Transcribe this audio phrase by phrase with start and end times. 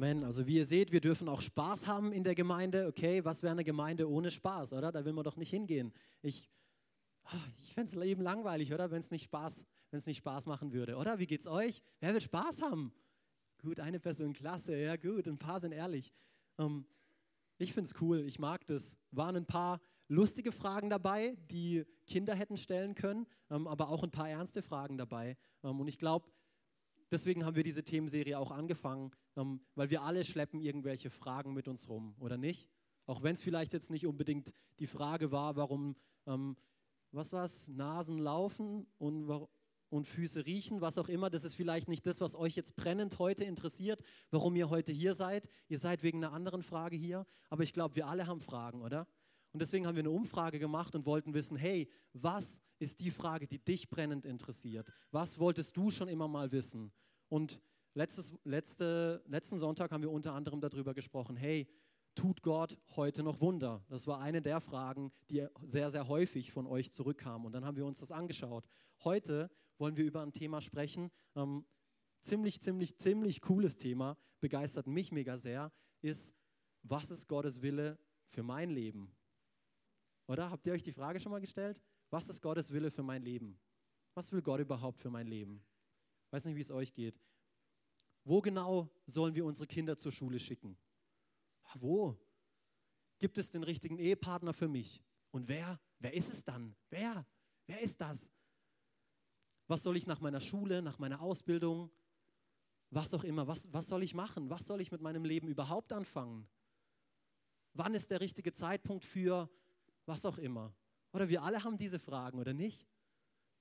[0.00, 0.24] Amen.
[0.24, 2.86] Also wie ihr seht, wir dürfen auch Spaß haben in der Gemeinde.
[2.86, 4.90] Okay, was wäre eine Gemeinde ohne Spaß, oder?
[4.90, 5.92] Da will man doch nicht hingehen.
[6.22, 6.48] Ich,
[7.24, 8.90] ah, ich fände es Leben langweilig, oder?
[8.90, 9.66] Wenn es nicht, Spaß,
[10.06, 11.18] nicht Spaß machen würde, oder?
[11.18, 11.82] Wie geht's euch?
[12.00, 12.94] Wer will Spaß haben?
[13.60, 16.14] Gut, eine Person, klasse, ja gut, ein paar sind ehrlich.
[16.56, 16.86] Ähm,
[17.58, 18.96] ich finde es cool, ich mag das.
[19.10, 24.10] Waren ein paar lustige Fragen dabei, die Kinder hätten stellen können, ähm, aber auch ein
[24.10, 25.36] paar ernste Fragen dabei.
[25.62, 26.26] Ähm, und ich glaube,
[27.10, 29.10] deswegen haben wir diese Themenserie auch angefangen,
[29.40, 32.68] ähm, weil wir alle schleppen irgendwelche Fragen mit uns rum, oder nicht?
[33.06, 36.56] Auch wenn es vielleicht jetzt nicht unbedingt die Frage war, warum, ähm,
[37.12, 39.48] was war es, Nasen laufen und,
[39.88, 43.18] und Füße riechen, was auch immer, das ist vielleicht nicht das, was euch jetzt brennend
[43.18, 45.48] heute interessiert, warum ihr heute hier seid.
[45.68, 49.08] Ihr seid wegen einer anderen Frage hier, aber ich glaube, wir alle haben Fragen, oder?
[49.52, 53.48] Und deswegen haben wir eine Umfrage gemacht und wollten wissen, hey, was ist die Frage,
[53.48, 54.86] die dich brennend interessiert?
[55.10, 56.92] Was wolltest du schon immer mal wissen?
[57.28, 57.60] Und
[57.94, 61.68] letztes, letzte, letzten Sonntag haben wir unter anderem darüber gesprochen, hey,
[62.14, 63.84] tut Gott heute noch Wunder?
[63.88, 67.46] Das war eine der Fragen, die sehr, sehr häufig von euch zurückkamen.
[67.46, 68.66] Und dann haben wir uns das angeschaut.
[69.04, 71.64] Heute wollen wir über ein Thema sprechen, ähm,
[72.20, 76.34] ziemlich, ziemlich, ziemlich cooles Thema, begeistert mich mega sehr, ist,
[76.82, 79.14] was ist Gottes Wille für mein Leben?
[80.26, 81.80] Oder habt ihr euch die Frage schon mal gestellt?
[82.10, 83.58] Was ist Gottes Wille für mein Leben?
[84.14, 85.64] Was will Gott überhaupt für mein Leben?
[86.30, 87.20] weiß nicht, wie es euch geht.
[88.24, 90.76] Wo genau sollen wir unsere Kinder zur Schule schicken?
[91.74, 92.16] Wo?
[93.18, 95.02] Gibt es den richtigen Ehepartner für mich?
[95.30, 95.80] Und wer?
[95.98, 96.74] Wer ist es dann?
[96.88, 97.26] Wer?
[97.66, 98.30] Wer ist das?
[99.66, 101.90] Was soll ich nach meiner Schule, nach meiner Ausbildung,
[102.90, 104.50] was auch immer, was, was soll ich machen?
[104.50, 106.48] Was soll ich mit meinem Leben überhaupt anfangen?
[107.74, 109.48] Wann ist der richtige Zeitpunkt für
[110.06, 110.74] was auch immer?
[111.12, 112.88] Oder wir alle haben diese Fragen, oder nicht?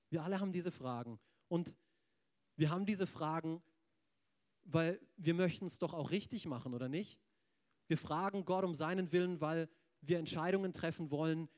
[0.10, 1.20] Wir alle haben diese Fragen.
[1.48, 1.76] Und
[2.56, 3.62] wir haben diese Fragen,
[4.72, 7.20] weil wir möchten es doch auch richtig machen, oder nicht?
[7.88, 9.68] Wir fragen Gott um seinen Willen, weil
[10.02, 11.50] wir Entscheidungen treffen wollen,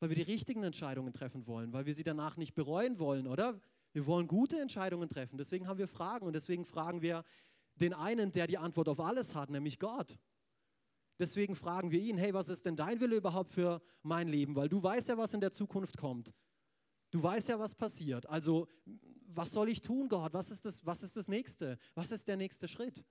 [0.00, 3.60] weil wir die richtigen Entscheidungen treffen wollen, weil wir sie danach nicht bereuen wollen, oder?
[3.92, 5.38] Wir wollen gute Entscheidungen treffen.
[5.38, 7.24] Deswegen haben wir Fragen und deswegen fragen wir
[7.76, 10.18] den einen, der die Antwort auf alles hat, nämlich Gott.
[11.18, 14.54] Deswegen fragen wir ihn, hey, was ist denn dein Wille überhaupt für mein Leben?
[14.54, 16.32] Weil du weißt ja, was in der Zukunft kommt.
[17.10, 18.26] Du weißt ja, was passiert.
[18.26, 18.68] Also
[19.28, 20.32] was soll ich tun, Gott?
[20.32, 21.78] Was ist, das, was ist das Nächste?
[21.94, 23.04] Was ist der nächste Schritt?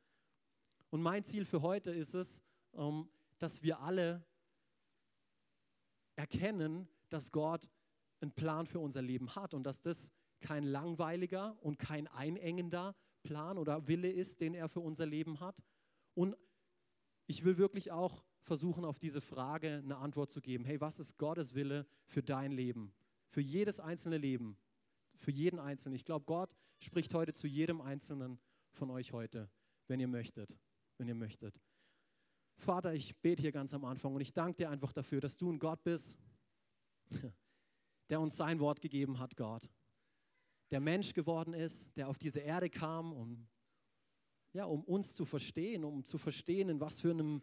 [0.89, 2.41] Und mein Ziel für heute ist es,
[2.73, 4.25] ähm, dass wir alle
[6.15, 7.69] erkennen, dass Gott
[8.21, 13.57] einen Plan für unser Leben hat und dass das kein langweiliger und kein einengender Plan
[13.57, 15.61] oder Wille ist, den er für unser Leben hat.
[16.13, 16.35] Und
[17.27, 20.65] ich will wirklich auch versuchen, auf diese Frage eine Antwort zu geben.
[20.65, 22.93] Hey, was ist Gottes Wille für dein Leben?
[23.35, 24.57] Für jedes einzelne Leben?
[25.25, 25.95] für jeden Einzelnen.
[25.95, 28.39] Ich glaube, Gott spricht heute zu jedem Einzelnen
[28.71, 29.49] von euch heute,
[29.87, 30.55] wenn ihr möchtet,
[30.97, 31.59] wenn ihr möchtet.
[32.57, 35.51] Vater, ich bete hier ganz am Anfang und ich danke dir einfach dafür, dass du
[35.51, 36.17] ein Gott bist,
[38.09, 39.69] der uns sein Wort gegeben hat, Gott.
[40.71, 43.47] Der Mensch geworden ist, der auf diese Erde kam, um,
[44.53, 47.41] ja, um uns zu verstehen, um zu verstehen, in was für einem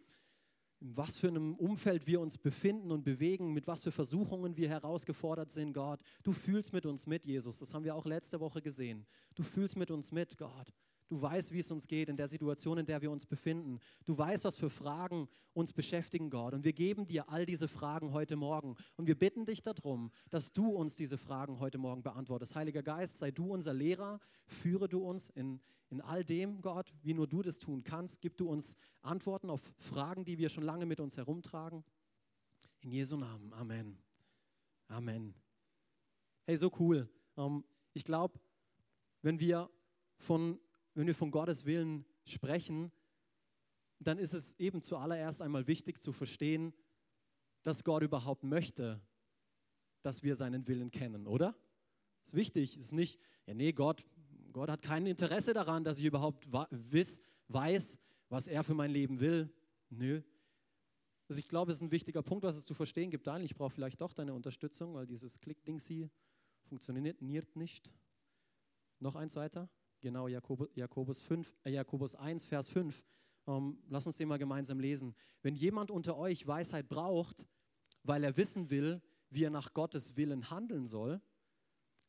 [0.83, 4.69] in was für einem Umfeld wir uns befinden und bewegen, mit was für Versuchungen wir
[4.69, 6.01] herausgefordert sind, Gott.
[6.23, 7.59] Du fühlst mit uns mit, Jesus.
[7.59, 9.05] Das haben wir auch letzte Woche gesehen.
[9.33, 10.73] Du fühlst mit uns mit, Gott.
[11.13, 13.79] Du weißt, wie es uns geht in der Situation, in der wir uns befinden.
[14.03, 16.55] Du weißt, was für Fragen uns beschäftigen, Gott.
[16.55, 18.75] Und wir geben dir all diese Fragen heute Morgen.
[18.95, 22.55] Und wir bitten dich darum, dass du uns diese Fragen heute Morgen beantwortest.
[22.55, 24.19] Heiliger Geist, sei du unser Lehrer.
[24.47, 28.19] Führe du uns in, in all dem, Gott, wie nur du das tun kannst.
[28.19, 31.83] Gib du uns Antworten auf Fragen, die wir schon lange mit uns herumtragen.
[32.81, 33.53] In Jesu Namen.
[33.53, 33.99] Amen.
[34.87, 35.35] Amen.
[36.47, 37.07] Hey, so cool.
[37.37, 37.63] Ähm,
[37.93, 38.39] ich glaube,
[39.21, 39.69] wenn wir
[40.17, 40.59] von
[40.93, 42.91] wenn wir von Gottes Willen sprechen,
[43.99, 46.73] dann ist es eben zuallererst einmal wichtig zu verstehen,
[47.63, 49.01] dass Gott überhaupt möchte,
[50.01, 51.55] dass wir seinen Willen kennen, oder?
[52.25, 54.05] Ist wichtig, ist nicht, ja nee, Gott,
[54.51, 57.99] Gott hat kein Interesse daran, dass ich überhaupt wiss, weiß,
[58.29, 59.51] was er für mein Leben will.
[59.89, 60.21] Nö.
[61.27, 63.25] Also ich glaube, es ist ein wichtiger Punkt, was es zu verstehen gibt.
[63.25, 66.09] Daniel, ich brauche vielleicht doch deine Unterstützung, weil dieses Klick-Ding sie
[66.65, 67.21] funktioniert
[67.55, 67.89] nicht.
[68.99, 69.69] Noch eins weiter.
[70.03, 73.05] Genau, Jakobus, Jakobus, 5, äh, Jakobus 1, Vers 5.
[73.47, 75.15] Ähm, lass uns den mal gemeinsam lesen.
[75.41, 77.47] Wenn jemand unter euch Weisheit braucht,
[78.03, 81.21] weil er wissen will, wie er nach Gottes Willen handeln soll,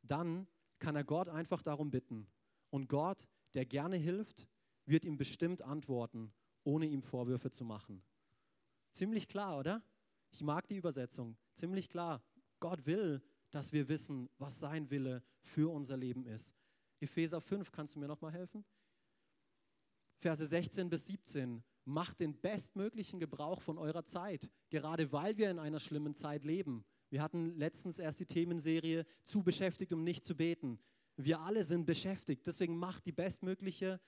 [0.03, 0.49] dann
[0.81, 2.27] kann er Gott einfach darum bitten.
[2.71, 4.49] Und Gott, der gerne hilft,
[4.87, 8.03] wird ihm bestimmt antworten, ohne ihm Vorwürfe zu machen.
[8.91, 9.85] Ziemlich klar, oder?
[10.33, 11.37] Ich mag die Übersetzung.
[11.53, 12.25] Ziemlich klar.
[12.59, 16.57] Gott will, dass wir wissen, was sein Wille für unser Leben ist.
[17.05, 18.65] Epheser 5, kannst du mir noch mal helfen?
[20.19, 21.63] Verse 16 bis 17.
[21.85, 26.85] Macht den bestmöglichen Gebrauch von eurer Zeit, gerade weil wir in einer schlimmen Zeit leben.
[27.11, 30.79] Wir hatten letztens erst die Themenserie zu beschäftigt, um nicht zu beten.
[31.17, 34.01] Wir alle sind beschäftigt, deswegen macht die bestmögliche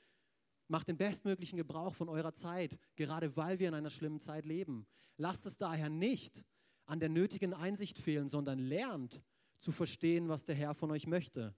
[0.69, 4.87] Macht den bestmöglichen Gebrauch von eurer Zeit, gerade weil wir in einer schlimmen Zeit leben.
[5.17, 6.45] Lasst es daher nicht
[6.87, 9.23] an der nötigen Einsicht fehlen, sondern lernt
[9.59, 11.55] zu verstehen, was der Herr von euch möchte.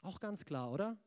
[0.00, 0.98] Auch ganz klar, oder?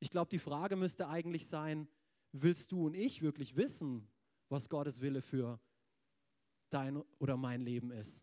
[0.00, 1.88] Ich glaube, die Frage müsste eigentlich sein,
[2.32, 4.08] willst du und ich wirklich wissen,
[4.48, 5.60] was Gottes Wille für
[6.70, 8.22] dein oder mein Leben ist?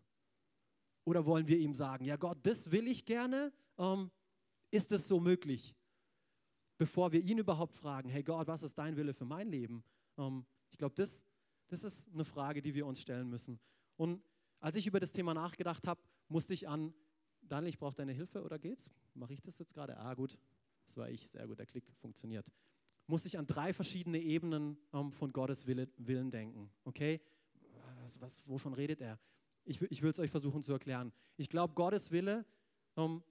[1.04, 4.10] Oder wollen wir ihm sagen, ja Gott, das will ich gerne, ähm,
[4.70, 5.74] ist es so möglich?
[6.78, 9.84] Bevor wir ihn überhaupt fragen, hey Gott, was ist dein Wille für mein Leben?
[10.18, 11.24] Ähm, ich glaube, das,
[11.68, 13.60] das ist eine Frage, die wir uns stellen müssen.
[13.96, 14.22] Und
[14.60, 16.92] als ich über das Thema nachgedacht habe, musste ich an,
[17.48, 18.90] Daniel, ich brauche deine Hilfe oder geht's?
[19.14, 19.96] Mache ich das jetzt gerade?
[19.98, 20.38] Ah, gut,
[20.84, 22.46] das war ich, sehr gut, der Klick funktioniert.
[23.06, 26.70] Musste ich an drei verschiedene Ebenen ähm, von Gottes Wille, Willen denken.
[26.84, 27.20] Okay?
[28.02, 29.18] Was, was, wovon redet er?
[29.64, 31.12] Ich, ich will es euch versuchen zu erklären.
[31.36, 32.44] Ich glaube, Gottes Wille,
[32.96, 33.22] ähm,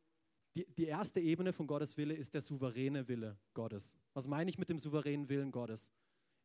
[0.56, 3.95] die, die erste Ebene von Gottes Wille ist der souveräne Wille Gottes.
[4.13, 5.91] Was meine ich mit dem souveränen Willen Gottes?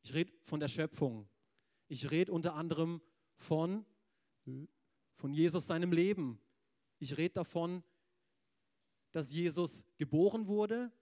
[0.02, 1.28] Ich rede von der Schöpfung.
[1.86, 3.00] Ich rede unter anderem
[3.34, 3.84] von,
[5.14, 6.40] von Jesus seinem Leben.
[7.00, 7.82] Ich rede davon,
[9.10, 10.92] dass Jesus geboren wurde,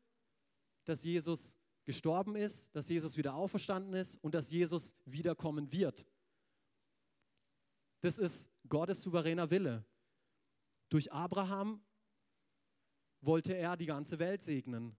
[0.85, 6.07] dass Jesus gestorben ist, dass Jesus wieder auferstanden ist und dass Jesus wiederkommen wird.
[8.01, 9.85] Das ist Gottes souveräner Wille.
[10.89, 11.83] Durch Abraham
[13.21, 14.97] wollte er die ganze Welt segnen.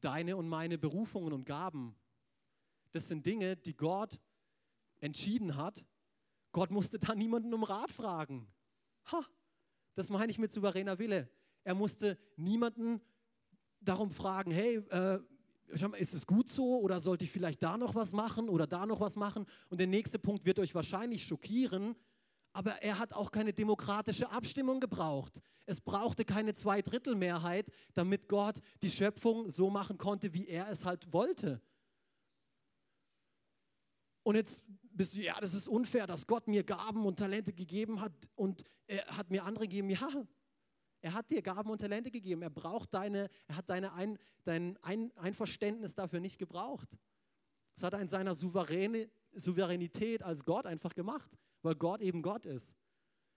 [0.00, 1.94] Deine und meine Berufungen und Gaben,
[2.92, 4.18] das sind Dinge, die Gott
[5.00, 5.84] entschieden hat.
[6.52, 8.50] Gott musste da niemanden um Rat fragen.
[9.12, 9.24] Ha,
[9.94, 11.28] das meine ich mit souveräner Wille.
[11.64, 13.00] Er musste niemanden
[13.80, 15.18] darum fragen, hey, äh,
[15.98, 19.00] ist es gut so oder sollte ich vielleicht da noch was machen oder da noch
[19.00, 19.46] was machen?
[19.68, 21.94] Und der nächste Punkt wird euch wahrscheinlich schockieren,
[22.52, 25.40] aber er hat auch keine demokratische Abstimmung gebraucht.
[25.66, 31.12] Es brauchte keine Zweidrittelmehrheit, damit Gott die Schöpfung so machen konnte, wie er es halt
[31.12, 31.60] wollte.
[34.22, 34.62] Und jetzt
[34.96, 38.64] bist du, ja, das ist unfair, dass Gott mir Gaben und Talente gegeben hat und
[38.86, 39.90] er hat mir andere gegeben.
[39.90, 40.08] Ja,
[41.00, 42.42] er hat dir Gaben und Talente gegeben.
[42.42, 46.88] Er braucht deine, er hat deine Ein, dein Ein, Einverständnis dafür nicht gebraucht.
[47.74, 51.30] Das hat er in seiner Souveräne, Souveränität als Gott einfach gemacht
[51.66, 52.76] weil Gott eben Gott ist.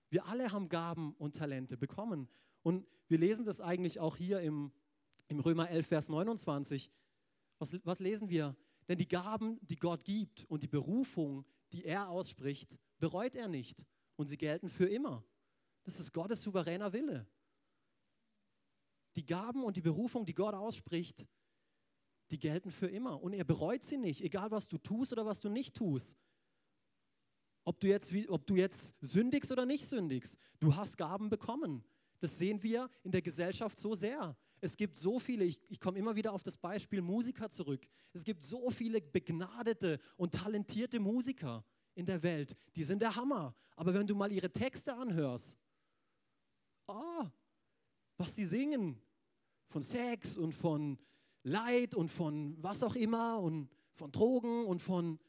[0.09, 2.29] Wir alle haben Gaben und Talente bekommen.
[2.61, 4.71] Und wir lesen das eigentlich auch hier im,
[5.27, 6.91] im Römer 11, Vers 29.
[7.57, 8.55] Was, was lesen wir?
[8.89, 13.85] Denn die Gaben, die Gott gibt und die Berufung, die er ausspricht, bereut er nicht.
[14.15, 15.23] Und sie gelten für immer.
[15.83, 17.27] Das ist Gottes souveräner Wille.
[19.15, 21.27] Die Gaben und die Berufung, die Gott ausspricht,
[22.31, 23.21] die gelten für immer.
[23.21, 26.17] Und er bereut sie nicht, egal was du tust oder was du nicht tust.
[27.63, 31.83] Ob du, jetzt, ob du jetzt sündigst oder nicht sündigst, du hast Gaben bekommen.
[32.19, 34.35] Das sehen wir in der Gesellschaft so sehr.
[34.61, 37.87] Es gibt so viele, ich, ich komme immer wieder auf das Beispiel Musiker zurück.
[38.13, 41.63] Es gibt so viele begnadete und talentierte Musiker
[41.95, 42.55] in der Welt.
[42.75, 43.55] Die sind der Hammer.
[43.75, 45.57] Aber wenn du mal ihre Texte anhörst,
[46.87, 47.25] oh,
[48.17, 49.01] was sie singen,
[49.67, 50.97] von Sex und von
[51.43, 55.19] Leid und von was auch immer und von Drogen und von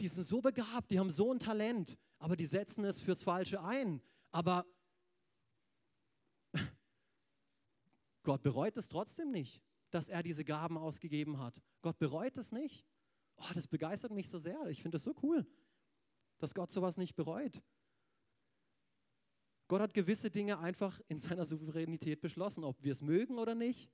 [0.00, 3.62] die sind so begabt, die haben so ein Talent, aber die setzen es fürs Falsche
[3.62, 4.02] ein.
[4.30, 4.66] Aber
[8.26, 11.62] Gott bereut es trotzdem nicht, dass er diese Gaben ausgegeben hat.
[11.80, 12.84] Gott bereut es nicht.
[13.36, 14.60] Oh, das begeistert mich so sehr.
[14.66, 15.46] Ich finde das so cool,
[16.38, 17.62] dass Gott sowas nicht bereut.
[19.68, 23.92] Gott hat gewisse Dinge einfach in seiner Souveränität beschlossen, ob wir es mögen oder nicht,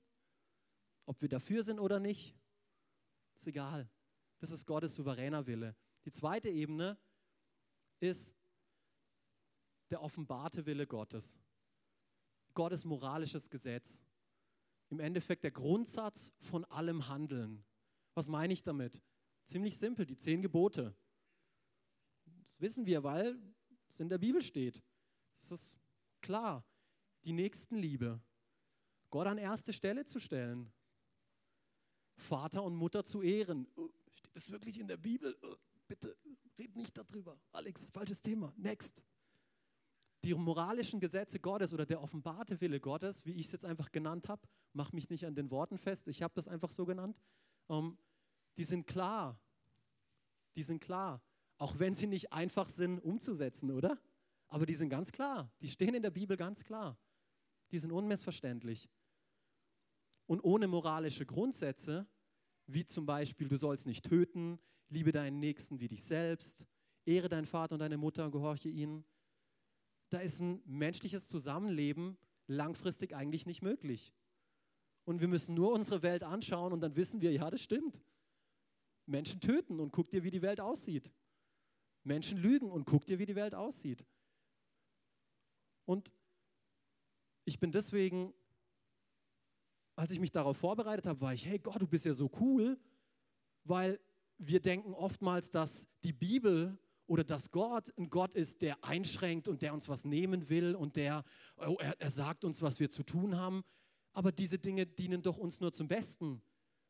[1.05, 2.35] ob wir dafür sind oder nicht,
[3.35, 3.87] ist egal.
[4.39, 5.75] Das ist Gottes souveräner Wille.
[6.05, 6.97] Die zweite Ebene
[7.99, 8.33] ist
[9.91, 11.37] der offenbarte Wille Gottes.
[12.55, 14.01] Gottes moralisches Gesetz.
[14.93, 17.65] Im Endeffekt der Grundsatz von allem Handeln.
[18.13, 19.01] Was meine ich damit?
[19.43, 20.95] Ziemlich simpel, die zehn Gebote.
[22.45, 23.35] Das wissen wir, weil
[23.89, 24.83] es in der Bibel steht.
[25.39, 25.77] Das ist
[26.21, 26.63] klar.
[27.23, 28.21] Die Nächstenliebe.
[29.09, 30.71] Gott an erste Stelle zu stellen.
[32.15, 33.67] Vater und Mutter zu ehren.
[33.75, 35.35] Oh, steht das wirklich in der Bibel?
[35.41, 35.55] Oh
[35.87, 36.15] bitte
[36.59, 37.41] red nicht darüber.
[37.51, 38.53] Alex, falsches Thema.
[38.57, 39.01] Next.
[40.23, 44.29] Die moralischen Gesetze Gottes oder der offenbarte Wille Gottes, wie ich es jetzt einfach genannt
[44.29, 47.19] habe, mach mich nicht an den Worten fest, ich habe das einfach so genannt,
[47.69, 47.97] ähm,
[48.57, 49.39] die sind klar.
[50.55, 51.21] Die sind klar.
[51.57, 53.99] Auch wenn sie nicht einfach sind umzusetzen, oder?
[54.47, 55.51] Aber die sind ganz klar.
[55.61, 56.97] Die stehen in der Bibel ganz klar.
[57.71, 58.89] Die sind unmissverständlich.
[60.25, 62.07] und ohne moralische Grundsätze,
[62.65, 64.57] wie zum Beispiel, du sollst nicht töten,
[64.89, 66.65] liebe deinen Nächsten wie dich selbst,
[67.05, 69.03] ehre deinen Vater und deine Mutter und gehorche ihnen,
[70.13, 72.17] da ist ein menschliches Zusammenleben
[72.47, 74.13] langfristig eigentlich nicht möglich.
[75.05, 77.99] Und wir müssen nur unsere Welt anschauen und dann wissen wir, ja, das stimmt.
[79.05, 81.11] Menschen töten und guck dir, wie die Welt aussieht.
[82.03, 84.05] Menschen lügen und guck dir, wie die Welt aussieht.
[85.85, 86.11] Und
[87.45, 88.33] ich bin deswegen,
[89.95, 92.79] als ich mich darauf vorbereitet habe, war ich, hey Gott, du bist ja so cool,
[93.63, 93.99] weil
[94.37, 96.77] wir denken oftmals, dass die Bibel
[97.13, 100.95] oder dass Gott ein Gott ist, der einschränkt und der uns was nehmen will und
[100.95, 101.23] der,
[101.57, 103.63] oh, er, er sagt uns, was wir zu tun haben.
[104.13, 106.41] Aber diese Dinge dienen doch uns nur zum Besten.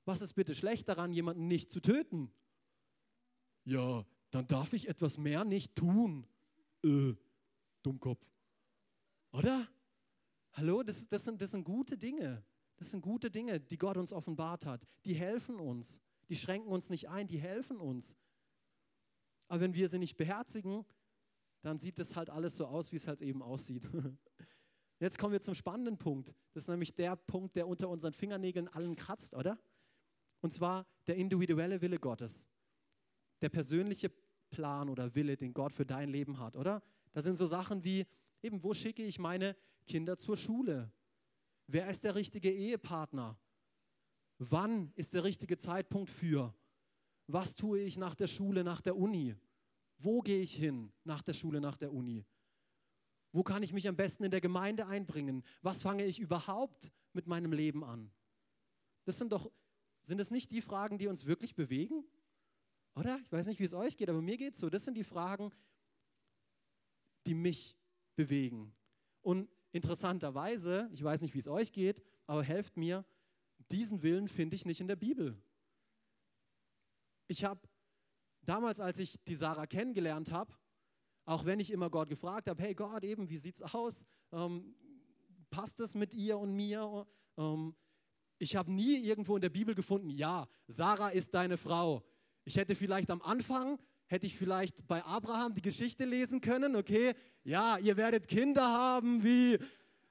[0.06, 2.32] Was ist bitte schlecht daran, jemanden nicht zu töten?
[3.66, 6.26] Ja, dann darf ich etwas mehr nicht tun.
[6.86, 7.16] Äh,
[7.82, 8.26] Dummkopf.
[9.34, 9.68] Oder?
[10.54, 12.46] Hallo, das, das, sind, das sind gute Dinge.
[12.78, 14.88] Das sind gute Dinge, die Gott uns offenbart hat.
[15.04, 16.00] Die helfen uns.
[16.30, 18.16] Die schränken uns nicht ein, die helfen uns.
[19.48, 20.86] Aber wenn wir sie nicht beherzigen,
[21.62, 23.88] dann sieht das halt alles so aus, wie es halt eben aussieht.
[25.00, 26.34] Jetzt kommen wir zum spannenden Punkt.
[26.54, 29.60] Das ist nämlich der Punkt, der unter unseren Fingernägeln allen kratzt, oder?
[30.42, 32.48] Und zwar der individuelle Wille Gottes.
[33.42, 34.12] Der persönliche
[34.50, 36.82] Plan oder Wille, den Gott für dein Leben hat, oder?
[37.12, 38.06] Da sind so Sachen wie,
[38.42, 39.56] eben, wo schicke ich meine
[39.88, 40.92] Kinder zur Schule?
[41.68, 43.38] Wer ist der richtige Ehepartner?
[44.38, 46.54] Wann ist der richtige Zeitpunkt für?
[47.28, 49.36] Was tue ich nach der Schule, nach der Uni?
[49.98, 52.26] Wo gehe ich hin nach der Schule, nach der Uni?
[53.32, 55.44] Wo kann ich mich am besten in der Gemeinde einbringen?
[55.62, 58.12] Was fange ich überhaupt mit meinem Leben an?
[59.06, 59.52] Das sind doch,
[60.04, 62.06] sind das nicht die Fragen, die uns wirklich bewegen?
[62.96, 63.20] Oder?
[63.24, 64.70] Ich weiß nicht, wie es euch geht, aber mir geht es so.
[64.70, 65.52] Das sind die Fragen,
[67.26, 67.78] die mich
[68.16, 68.76] bewegen.
[69.22, 73.06] Und interessanterweise, ich weiß nicht, wie es euch geht, aber helft mir,
[73.72, 75.42] diesen Willen finde ich nicht in der Bibel.
[77.28, 77.62] Ich habe
[78.42, 80.54] damals, als ich die Sarah kennengelernt habe,
[81.26, 84.04] auch wenn ich immer Gott gefragt habe, hey Gott, eben, wie sieht's aus?
[84.32, 84.76] Ähm,
[85.50, 87.08] passt es mit ihr und mir?
[87.38, 87.76] Ähm,
[88.40, 92.04] ich habe nie irgendwo in der Bibel gefunden, ja, Sarah ist deine Frau.
[92.44, 97.14] Ich hätte vielleicht am Anfang, hätte ich vielleicht bei Abraham die Geschichte lesen können, okay?
[97.44, 99.58] Ja, ihr werdet Kinder haben, wie,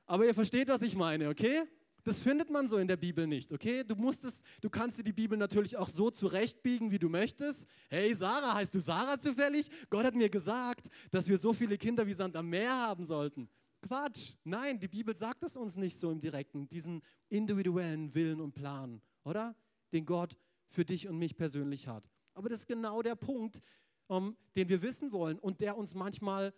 [0.07, 1.63] aber ihr versteht, was ich meine, okay?
[2.05, 3.85] Das findet man so in der Bibel nicht, okay?
[3.85, 7.67] Du musst es, du kannst dir die Bibel natürlich auch so zurechtbiegen, wie du möchtest.
[7.89, 9.71] Hey, Sarah, heißt du Sarah zufällig?
[9.89, 13.49] Gott hat mir gesagt, dass wir so viele Kinder wie Sand am Meer haben sollten.
[13.83, 14.33] Quatsch.
[14.45, 19.01] Nein, die Bibel sagt es uns nicht so im Direkten, diesen individuellen Willen und Plan,
[19.25, 19.55] oder?
[19.93, 20.37] Den Gott
[20.69, 22.09] für dich und mich persönlich hat.
[22.35, 23.61] Aber das ist genau der Punkt,
[24.07, 26.53] um, ähm, den wir wissen wollen und der uns manchmal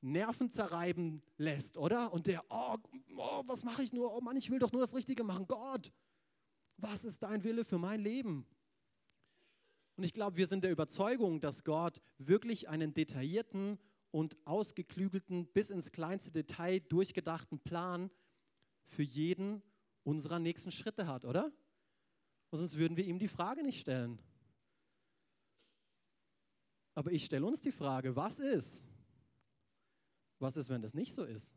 [0.00, 2.12] Nerven zerreiben lässt, oder?
[2.12, 2.76] Und der, oh,
[3.16, 4.14] oh was mache ich nur?
[4.14, 5.46] Oh Mann, ich will doch nur das Richtige machen.
[5.46, 5.92] Gott,
[6.76, 8.46] was ist dein Wille für mein Leben?
[9.96, 13.78] Und ich glaube, wir sind der Überzeugung, dass Gott wirklich einen detaillierten
[14.10, 18.10] und ausgeklügelten, bis ins kleinste Detail durchgedachten Plan
[18.86, 19.62] für jeden
[20.02, 21.52] unserer nächsten Schritte hat, oder?
[22.50, 24.18] Und sonst würden wir ihm die Frage nicht stellen.
[26.94, 28.82] Aber ich stelle uns die Frage, was ist,
[30.40, 31.54] was ist, wenn das nicht so ist?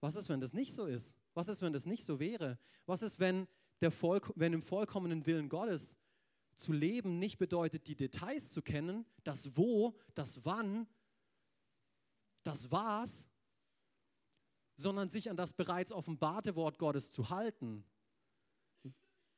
[0.00, 1.14] Was ist, wenn das nicht so ist?
[1.34, 2.58] Was ist, wenn das nicht so wäre?
[2.86, 3.46] Was ist, wenn,
[3.80, 5.96] der Vollk wenn im vollkommenen Willen Gottes
[6.56, 10.86] zu leben nicht bedeutet, die Details zu kennen, das Wo, das Wann,
[12.42, 13.28] das Was,
[14.76, 17.84] sondern sich an das bereits offenbarte Wort Gottes zu halten?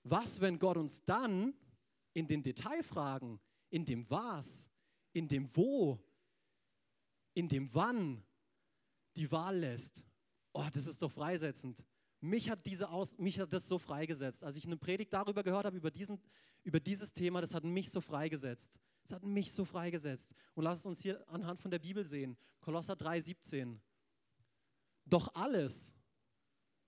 [0.02, 1.54] Was, wenn Gott uns dann
[2.12, 4.70] in den Detailfragen, in dem Was,
[5.12, 6.04] in dem Wo,
[7.34, 8.24] in dem Wann
[9.16, 10.06] die Wahl lässt,
[10.52, 11.84] oh, das ist doch freisetzend.
[12.20, 14.42] Mich hat, diese Aus, mich hat das so freigesetzt.
[14.44, 16.18] Als ich eine Predigt darüber gehört habe, über, diesen,
[16.62, 18.80] über dieses Thema, das hat mich so freigesetzt.
[19.04, 20.34] Es hat mich so freigesetzt.
[20.54, 22.38] Und lass es uns hier anhand von der Bibel sehen.
[22.60, 23.80] Kolosser 3, 17.
[25.04, 25.94] Doch alles,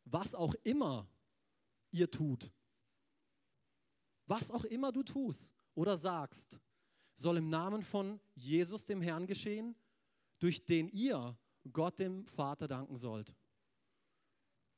[0.04, 1.06] was auch immer
[1.90, 2.50] ihr tut,
[4.26, 6.58] was auch immer du tust oder sagst,
[7.14, 9.76] soll im Namen von Jesus, dem Herrn, geschehen
[10.38, 11.36] durch den ihr
[11.72, 13.34] Gott dem Vater danken sollt.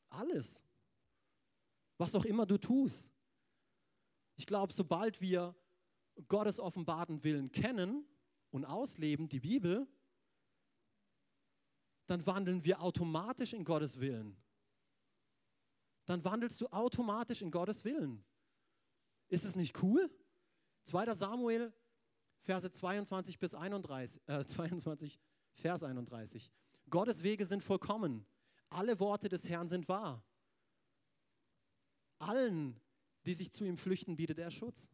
[0.09, 0.65] Alles.
[1.97, 3.13] Was auch immer du tust.
[4.37, 5.55] Ich glaube, sobald wir
[6.29, 8.07] Gottes offenbarten Willen kennen
[8.51, 9.87] und ausleben, die Bibel,
[12.07, 14.37] dann wandeln wir automatisch in Gottes Willen.
[16.07, 18.25] Dann wandelst du automatisch in Gottes Willen.
[19.29, 20.11] Ist es nicht cool?
[20.85, 21.15] 2.
[21.15, 21.73] Samuel,
[22.41, 25.21] Verse 22 bis 31, äh, 22
[25.55, 26.51] Vers 31.
[26.91, 28.27] Gottes Wege sind vollkommen.
[28.71, 30.25] Alle Worte des Herrn sind wahr.
[32.21, 32.81] allen,
[33.27, 34.89] die sich zu ihm flüchten, bietet er Schutz.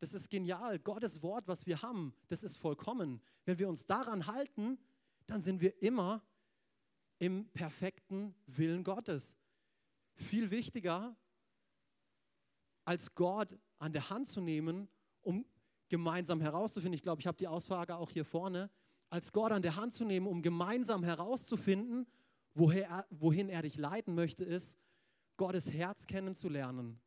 [0.00, 0.78] Das ist genial.
[0.78, 3.22] Gottes Wort, was wir haben, das ist vollkommen.
[3.44, 4.78] Wenn wir uns daran halten,
[5.26, 6.22] dann sind wir immer
[7.18, 9.36] im perfekten Willen Gottes.
[10.16, 11.16] Viel wichtiger,
[12.84, 14.88] als Gott an der Hand zu nehmen,
[15.22, 15.46] um
[15.88, 16.94] gemeinsam herauszufinden.
[16.94, 18.70] Ich glaube, ich habe die Ausfrage auch hier vorne.
[19.12, 22.06] Als Gott an der Hand zu nehmen, um gemeinsam herauszufinden,
[22.54, 24.78] woher, wohin er dich leiten möchte, ist,
[25.36, 26.98] Gottes Herz kennenzulernen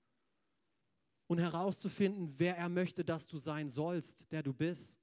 [1.26, 5.00] und herauszufinden, wer er möchte, dass du sein sollst, der du bist.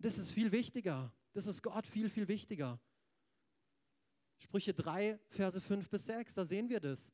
[0.00, 1.12] Das ist viel wichtiger.
[1.32, 2.80] Das ist Gott viel, viel wichtiger.
[4.38, 7.12] Sprüche 3, Verse 5 bis 6, da sehen wir das.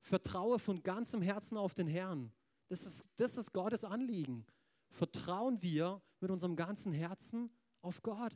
[0.00, 2.32] Vertraue von ganzem Herzen auf den Herrn.
[2.68, 4.46] Das ist, das ist Gottes Anliegen.
[4.90, 7.50] Vertrauen wir mit unserem ganzen Herzen
[7.82, 8.32] auf Gott.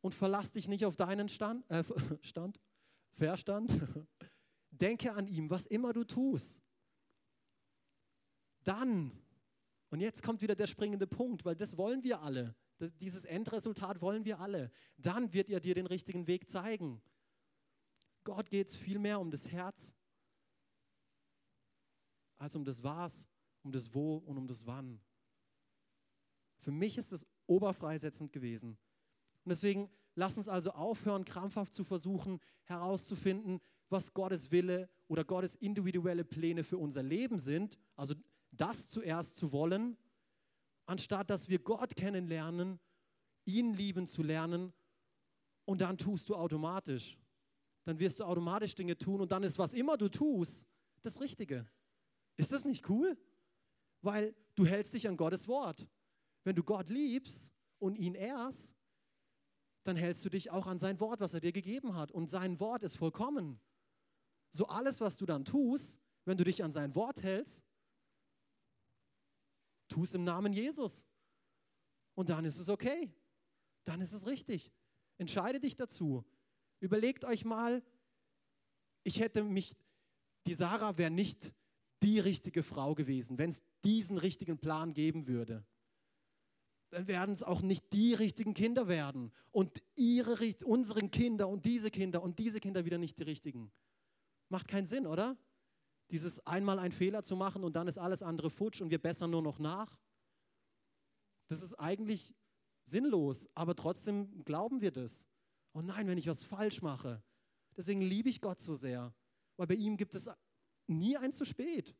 [0.00, 1.84] Und verlass dich nicht auf deinen Stand, äh,
[2.22, 2.60] Stand,
[3.10, 3.70] Verstand.
[4.70, 6.62] Denke an ihm, was immer du tust.
[8.62, 9.12] Dann,
[9.90, 12.54] und jetzt kommt wieder der springende Punkt, weil das wollen wir alle.
[12.78, 14.70] Das, dieses Endresultat wollen wir alle.
[14.96, 17.02] Dann wird er dir den richtigen Weg zeigen.
[18.24, 19.94] Gott geht es vielmehr um das Herz
[22.38, 23.26] als um das Was,
[23.62, 25.00] um das Wo und um das Wann.
[26.58, 28.78] Für mich ist es oberfreisetzend gewesen.
[29.44, 35.56] Und deswegen lass uns also aufhören, krampfhaft zu versuchen herauszufinden, was Gottes Wille oder Gottes
[35.56, 37.78] individuelle Pläne für unser Leben sind.
[37.96, 38.14] Also
[38.52, 39.96] das zuerst zu wollen
[40.90, 42.80] anstatt dass wir Gott kennenlernen,
[43.44, 44.72] ihn lieben zu lernen
[45.64, 47.16] und dann tust du automatisch.
[47.84, 50.66] Dann wirst du automatisch Dinge tun und dann ist, was immer du tust,
[51.02, 51.66] das Richtige.
[52.36, 53.16] Ist das nicht cool?
[54.02, 55.86] Weil du hältst dich an Gottes Wort.
[56.44, 58.74] Wenn du Gott liebst und ihn ehrst,
[59.82, 62.12] dann hältst du dich auch an sein Wort, was er dir gegeben hat.
[62.12, 63.60] Und sein Wort ist vollkommen.
[64.50, 67.64] So alles, was du dann tust, wenn du dich an sein Wort hältst,
[69.88, 71.06] tu es im Namen Jesus.
[72.14, 73.12] Und dann ist es okay.
[73.84, 74.72] Dann ist es richtig.
[75.18, 76.24] Entscheide dich dazu.
[76.80, 77.82] Überlegt euch mal,
[79.02, 79.76] ich hätte mich,
[80.46, 81.54] die Sarah wäre nicht
[82.02, 85.64] die richtige Frau gewesen, wenn es diesen richtigen Plan geben würde.
[86.90, 89.32] Dann werden es auch nicht die richtigen Kinder werden.
[89.52, 93.70] Und ihre, unseren Kinder und diese Kinder und diese Kinder wieder nicht die richtigen.
[94.48, 95.36] Macht keinen Sinn, oder?
[96.10, 99.30] Dieses einmal einen Fehler zu machen und dann ist alles andere futsch und wir bessern
[99.30, 100.00] nur noch nach.
[101.46, 102.34] Das ist eigentlich
[102.82, 105.26] sinnlos, aber trotzdem glauben wir das.
[105.72, 107.22] Oh nein, wenn ich was falsch mache.
[107.76, 109.14] Deswegen liebe ich Gott so sehr,
[109.56, 110.28] weil bei ihm gibt es
[110.90, 111.94] nie ein zu spät.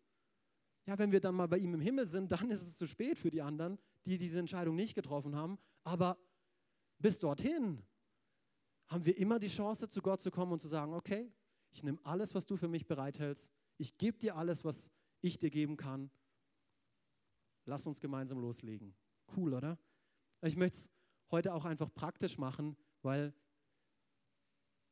[0.86, 3.18] Ja, wenn wir dann mal bei ihm im Himmel sind, dann ist es zu spät
[3.18, 5.58] für die anderen, die diese Entscheidung nicht getroffen haben.
[5.84, 6.18] Aber
[6.98, 7.82] bis dorthin
[8.88, 11.32] haben wir immer die Chance, zu Gott zu kommen und zu sagen, okay,
[11.70, 14.90] ich nehme alles, was du für mich bereithältst ich gebe dir alles, was
[15.22, 16.10] ich dir geben kann.
[17.64, 18.94] Lass uns gemeinsam loslegen.
[19.34, 19.78] Cool, oder?
[20.42, 20.90] Ich möchte es
[21.30, 23.32] heute auch einfach praktisch machen, weil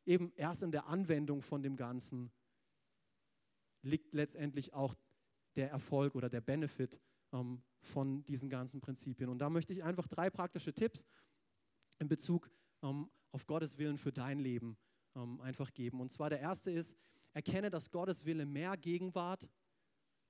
[0.07, 2.33] eben erst in der Anwendung von dem Ganzen
[3.83, 4.95] liegt letztendlich auch
[5.57, 7.01] der Erfolg oder der Benefit
[7.33, 9.29] ähm, von diesen ganzen Prinzipien.
[9.29, 11.05] Und da möchte ich einfach drei praktische Tipps
[11.99, 12.51] in Bezug
[12.83, 14.77] ähm, auf Gottes Willen für dein Leben
[15.15, 16.01] ähm, einfach geben.
[16.01, 16.97] Und zwar der erste ist,
[17.33, 19.49] erkenne, dass Gottes Wille mehr Gegenwart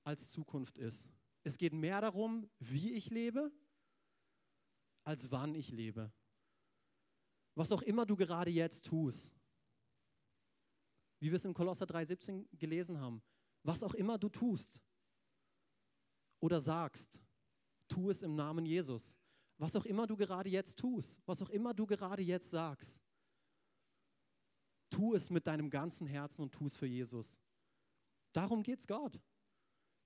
[0.04, 1.08] als Zukunft ist.
[1.44, 3.52] Es geht mehr darum, wie ich lebe,
[5.04, 6.12] als wann ich lebe.
[7.54, 9.34] Was auch immer du gerade jetzt tust,
[11.20, 13.22] wie wir es in Kolosser 3,17 gelesen haben,
[13.68, 14.83] was auch immer du tust
[16.40, 17.22] oder sagst,
[17.87, 19.16] tu es im Namen Jesus.
[19.59, 23.00] Was auch immer du gerade jetzt tust, was auch immer du gerade jetzt sagst,
[24.90, 27.38] Tu es mit deinem ganzen Herzen und tu es für Jesus.
[28.33, 29.20] Darum geht es Gott.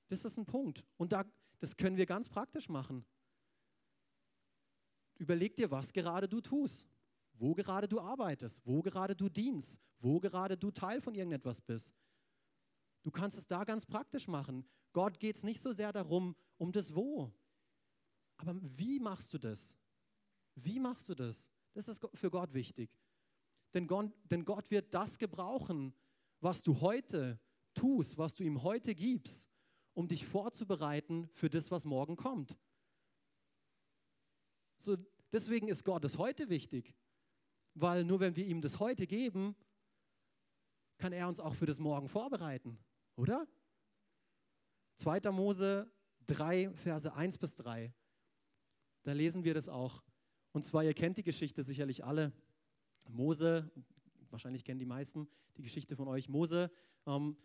[0.09, 0.85] Das ist ein Punkt.
[0.96, 1.25] Und da,
[1.61, 3.05] das können wir ganz praktisch machen.
[5.18, 6.88] Überleg dir, was gerade du tust,
[7.35, 11.94] wo gerade du arbeitest, wo gerade du dienst, wo gerade du Teil von irgendetwas bist.
[13.02, 14.64] Du kannst es da ganz praktisch machen.
[14.92, 17.32] Gott geht es nicht so sehr darum, um das Wo.
[18.36, 19.76] Aber wie machst du das?
[20.54, 21.50] Wie machst du das?
[21.74, 22.90] Das ist für Gott wichtig.
[23.74, 25.94] Denn Gott, denn Gott wird das gebrauchen,
[26.40, 27.40] was du heute
[27.74, 29.50] tust, was du ihm heute gibst,
[29.94, 32.56] um dich vorzubereiten für das, was morgen kommt.
[34.76, 34.96] So,
[35.30, 36.94] deswegen ist Gott das heute wichtig,
[37.74, 39.56] weil nur wenn wir ihm das heute geben,
[40.98, 42.78] kann er uns auch für das Morgen vorbereiten,
[43.16, 43.46] oder?
[44.96, 45.31] 2.
[45.33, 45.90] Mose
[46.27, 47.92] 3, Verse 1 bis 3.
[49.03, 50.03] Da lesen wir das auch.
[50.53, 52.33] Und zwar, ihr kennt die Geschichte sicherlich alle.
[53.09, 53.70] Mose,
[54.31, 56.29] wahrscheinlich kennen die meisten die Geschichte von euch.
[56.29, 56.70] Mose
[57.07, 57.37] ähm,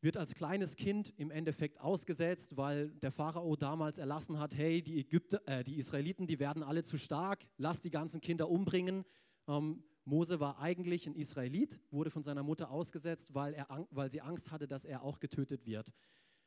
[0.00, 4.98] wird als kleines Kind im Endeffekt ausgesetzt, weil der Pharao damals erlassen hat, hey, die,
[4.98, 9.04] Ägypter, äh, die Israeliten, die werden alle zu stark, lass die ganzen Kinder umbringen.
[9.46, 14.20] Ähm, Mose war eigentlich ein Israelit, wurde von seiner Mutter ausgesetzt, weil, er, weil sie
[14.20, 15.92] Angst hatte, dass er auch getötet wird.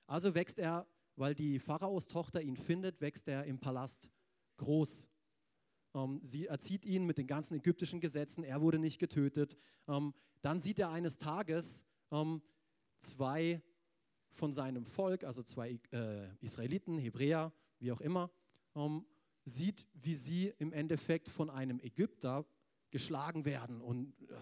[0.08, 4.10] Also wächst er, weil die Pharaos Tochter ihn findet, wächst er im Palast
[4.58, 5.10] groß.
[5.94, 9.58] Ähm, sie erzieht ihn mit den ganzen ägyptischen Gesetzen, er wurde nicht getötet.
[9.88, 12.42] Ähm, dann sieht er eines Tages, ähm,
[13.00, 13.62] zwei
[14.32, 18.30] von seinem Volk, also zwei äh, Israeliten, Hebräer, wie auch immer,
[18.76, 19.06] ähm,
[19.46, 22.46] sieht, wie sie im Endeffekt von einem Ägypter
[22.96, 24.36] geschlagen werden und äh,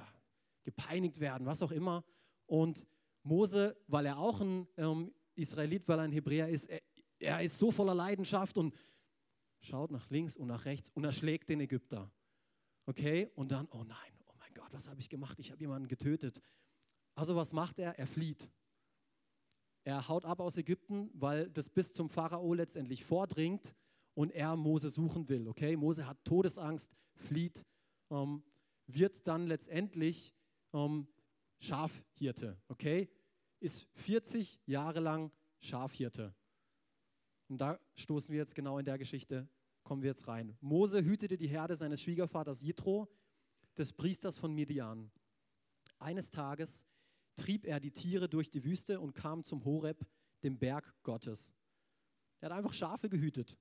[0.61, 2.03] gepeinigt werden, was auch immer.
[2.45, 2.85] Und
[3.23, 6.81] Mose, weil er auch ein ähm, Israelit, weil er ein Hebräer ist, er,
[7.17, 8.75] er ist so voller Leidenschaft und
[9.59, 12.11] schaut nach links und nach rechts und erschlägt den Ägypter.
[12.85, 13.31] Okay?
[13.33, 15.39] Und dann, oh nein, oh mein Gott, was habe ich gemacht?
[15.39, 16.39] Ich habe jemanden getötet.
[17.15, 17.97] Also was macht er?
[17.97, 18.51] Er flieht.
[19.83, 23.73] Er haut ab aus Ägypten, weil das bis zum Pharao letztendlich vordringt
[24.13, 25.47] und er Mose suchen will.
[25.47, 27.65] Okay, Mose hat Todesangst, flieht,
[28.13, 28.43] ähm,
[28.88, 30.34] wird dann letztendlich
[30.73, 31.08] ähm,
[31.58, 32.62] Schafhirte.
[32.67, 33.10] Okay,
[33.60, 36.34] ist 40 Jahre lang Schafhirte.
[37.47, 39.47] Und da stoßen wir jetzt genau in der Geschichte,
[39.84, 40.58] kommen wir jetzt rein.
[40.62, 43.10] Mose hütete die Herde seines Schwiegervaters Jitro,
[43.78, 45.12] des Priesters von Midian.
[45.99, 46.86] Eines Tages
[47.36, 50.06] trieb er die Tiere durch die Wüste und kam zum Horeb,
[50.43, 51.54] dem Berg Gottes.
[52.39, 53.58] Er hat einfach Schafe gehütet.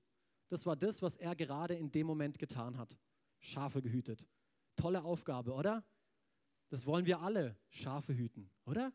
[0.49, 2.97] Das war das, was er gerade in dem Moment getan hat.
[3.39, 4.27] Schafe gehütet.
[4.83, 5.81] Tolle Aufgabe, oder?
[6.67, 8.91] Das wollen wir alle, Schafe hüten, oder?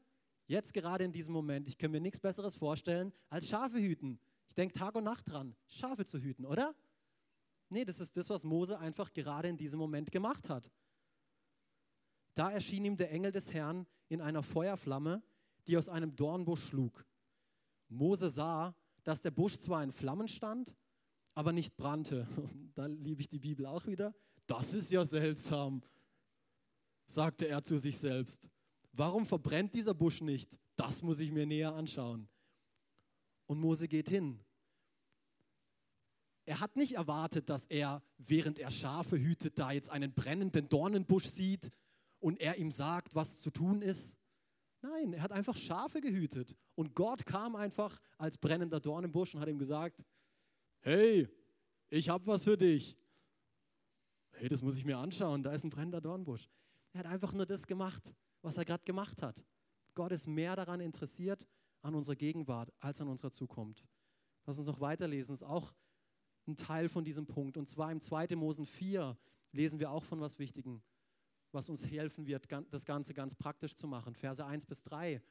[0.46, 4.20] Jetzt gerade in diesem Moment, ich kann mir nichts Besseres vorstellen als Schafe hüten.
[4.48, 6.74] Ich denke Tag und Nacht dran, Schafe zu hüten, oder?
[7.70, 10.70] Nee, das ist das, was Mose einfach gerade in diesem Moment gemacht hat.
[12.34, 15.22] Da erschien ihm der Engel des Herrn in einer Feuerflamme,
[15.68, 17.06] die aus einem Dornbusch schlug.
[17.88, 20.74] Mose sah, dass der Busch zwar in Flammen stand,
[21.32, 22.28] aber nicht brannte.
[22.74, 24.14] da liebe ich die Bibel auch wieder.
[24.48, 25.82] Das ist ja seltsam,
[27.06, 28.48] sagte er zu sich selbst.
[28.92, 30.58] Warum verbrennt dieser Busch nicht?
[30.74, 32.28] Das muss ich mir näher anschauen.
[33.46, 34.40] Und Mose geht hin.
[36.46, 41.28] Er hat nicht erwartet, dass er, während er Schafe hütet, da jetzt einen brennenden Dornenbusch
[41.28, 41.70] sieht
[42.18, 44.16] und er ihm sagt, was zu tun ist.
[44.80, 46.56] Nein, er hat einfach Schafe gehütet.
[46.74, 50.02] Und Gott kam einfach als brennender Dornenbusch und hat ihm gesagt,
[50.80, 51.28] hey,
[51.90, 52.97] ich habe was für dich.
[54.38, 56.48] Hey, das muss ich mir anschauen, da ist ein brennender Dornbusch.
[56.92, 59.44] Er hat einfach nur das gemacht, was er gerade gemacht hat.
[59.94, 61.46] Gott ist mehr daran interessiert,
[61.82, 63.84] an unserer Gegenwart, als an unserer Zukunft.
[64.46, 65.72] Lass uns noch weiterlesen, das ist auch
[66.46, 67.56] ein Teil von diesem Punkt.
[67.56, 68.36] Und zwar im 2.
[68.36, 69.16] Mosen 4
[69.52, 70.82] lesen wir auch von was Wichtigem
[71.52, 74.14] was uns helfen wird, das Ganze ganz praktisch zu machen.
[74.14, 75.22] Verse 1 bis 3.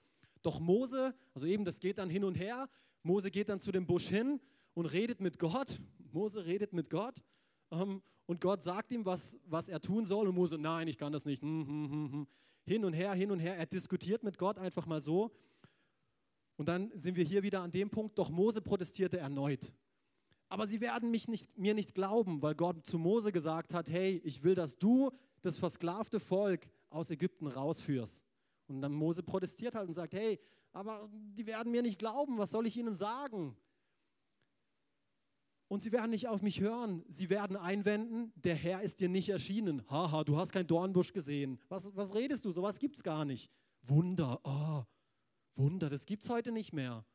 [0.41, 2.69] Doch Mose, also eben, das geht dann hin und her.
[3.03, 4.39] Mose geht dann zu dem Busch hin
[4.73, 5.79] und redet mit Gott.
[6.11, 7.21] Mose redet mit Gott.
[7.71, 10.27] Ähm, und Gott sagt ihm, was, was er tun soll.
[10.27, 11.41] Und Mose, nein, ich kann das nicht.
[11.41, 12.27] Hm, hm, hm,
[12.65, 13.55] hin und her, hin und her.
[13.55, 15.31] Er diskutiert mit Gott einfach mal so.
[16.57, 19.71] Und dann sind wir hier wieder an dem Punkt, doch Mose protestierte erneut.
[20.49, 24.21] Aber sie werden mich nicht, mir nicht glauben, weil Gott zu Mose gesagt hat, hey,
[24.23, 28.25] ich will, dass du das versklavte Volk aus Ägypten rausführst.
[28.67, 30.39] Und dann Mose protestiert halt und sagt, hey,
[30.73, 33.55] aber die werden mir nicht glauben, was soll ich ihnen sagen?
[35.67, 37.03] Und sie werden nicht auf mich hören.
[37.09, 39.83] Sie werden einwenden, der Herr ist dir nicht erschienen.
[39.89, 41.59] Haha, du hast keinen Dornbusch gesehen.
[41.67, 42.51] Was, was redest du?
[42.51, 43.49] Sowas gibt es gar nicht.
[43.81, 44.83] Wunder, oh,
[45.55, 47.05] Wunder, das gibt es heute nicht mehr.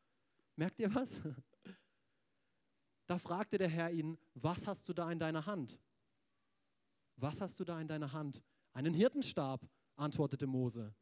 [0.55, 1.21] Merkt ihr was?
[3.05, 5.77] Da fragte der Herr ihn, was hast du da in deiner Hand?
[7.17, 8.41] Was hast du da in deiner Hand?
[8.71, 10.95] Einen Hirtenstab, antwortete Mose.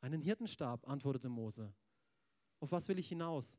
[0.00, 1.72] Einen Hirtenstab, antwortete Mose.
[2.58, 3.58] Auf was will ich hinaus?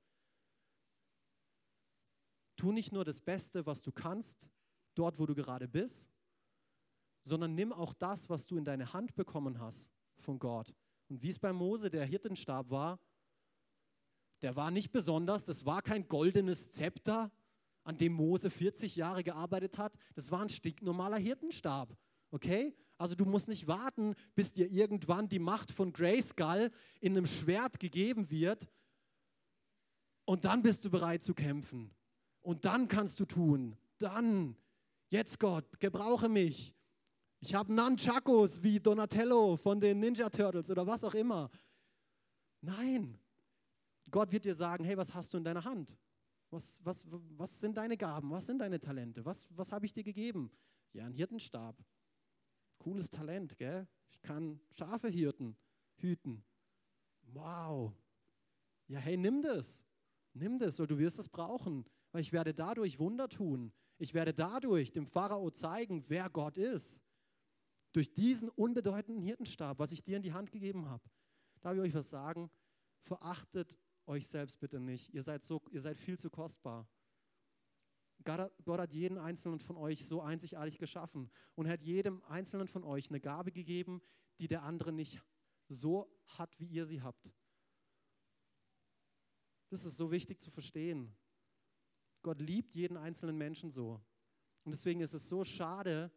[2.60, 4.50] Tu nicht nur das Beste, was du kannst,
[4.94, 6.10] dort, wo du gerade bist,
[7.22, 10.76] sondern nimm auch das, was du in deine Hand bekommen hast von Gott.
[11.08, 13.00] Und wie es bei Mose der Hirtenstab war,
[14.42, 17.32] der war nicht besonders, das war kein goldenes Zepter,
[17.86, 21.96] an dem Mose 40 Jahre gearbeitet hat, das war ein stinknormaler Hirtenstab.
[22.30, 22.76] Okay?
[22.98, 27.80] Also du musst nicht warten, bis dir irgendwann die Macht von Grayskull in einem Schwert
[27.80, 28.68] gegeben wird
[30.26, 31.96] und dann bist du bereit zu kämpfen.
[32.50, 33.78] Und dann kannst du tun.
[34.00, 34.56] Dann,
[35.10, 36.74] jetzt Gott, gebrauche mich.
[37.42, 41.52] Ich habe Nunchakos wie Donatello von den Ninja Turtles oder was auch immer.
[42.62, 43.20] Nein,
[44.10, 45.96] Gott wird dir sagen, hey, was hast du in deiner Hand?
[46.50, 47.06] Was, was,
[47.38, 48.32] was sind deine Gaben?
[48.32, 49.24] Was sind deine Talente?
[49.24, 50.50] Was, was habe ich dir gegeben?
[50.94, 51.78] Ja, einen Hirtenstab.
[52.80, 53.88] cooles Talent, gell?
[54.10, 55.56] Ich kann Schafe hirten,
[55.98, 56.44] hüten.
[57.32, 57.94] Wow.
[58.88, 59.86] Ja, hey, nimm das.
[60.34, 61.86] Nimm das, weil du wirst es brauchen.
[62.12, 63.72] Weil ich werde dadurch Wunder tun.
[63.98, 67.02] Ich werde dadurch dem Pharao zeigen, wer Gott ist.
[67.92, 71.04] Durch diesen unbedeutenden Hirtenstab, was ich dir in die Hand gegeben habe.
[71.62, 72.50] Darf ich euch was sagen?
[73.02, 75.14] Verachtet euch selbst bitte nicht.
[75.14, 76.88] Ihr seid, so, ihr seid viel zu kostbar.
[78.24, 83.10] Gott hat jeden einzelnen von euch so einzigartig geschaffen und hat jedem einzelnen von euch
[83.10, 84.02] eine Gabe gegeben,
[84.40, 85.22] die der andere nicht
[85.68, 87.34] so hat, wie ihr sie habt.
[89.70, 91.16] Das ist so wichtig zu verstehen.
[92.22, 94.02] Gott liebt jeden einzelnen Menschen so.
[94.64, 96.12] Und deswegen ist es so schade,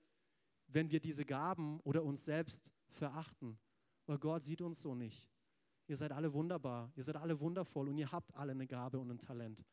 [0.67, 3.59] wenn wir diese Gaben oder uns selbst verachten,
[4.07, 5.31] weil Gott sieht uns so nicht.
[5.87, 9.11] Ihr seid alle wunderbar, ihr seid alle wundervoll und ihr habt alle eine Gabe und
[9.11, 9.65] ein Talent.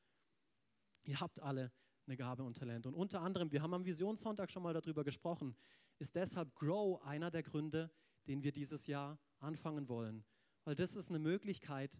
[1.04, 1.72] Ihr habt alle
[2.06, 2.86] eine Gabe und Talent.
[2.88, 5.56] Und unter anderem, wir haben am Visionssonntag schon mal darüber gesprochen,
[6.00, 7.92] ist deshalb Grow einer der Gründe,
[8.28, 10.26] den wir dieses Jahr anfangen wollen.
[10.66, 12.00] Weil das ist eine Möglichkeit,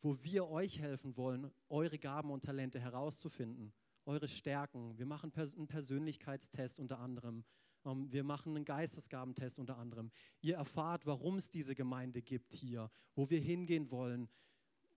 [0.00, 3.72] wo wir euch helfen wollen, eure Gaben und Talente herauszufinden,
[4.06, 4.96] eure Stärken.
[4.98, 7.44] Wir machen einen Persönlichkeitstest unter anderem.
[7.84, 10.10] Ähm, wir machen einen Geistesgabentest unter anderem.
[10.40, 14.28] Ihr erfahrt, warum es diese Gemeinde gibt hier, wo wir hingehen wollen.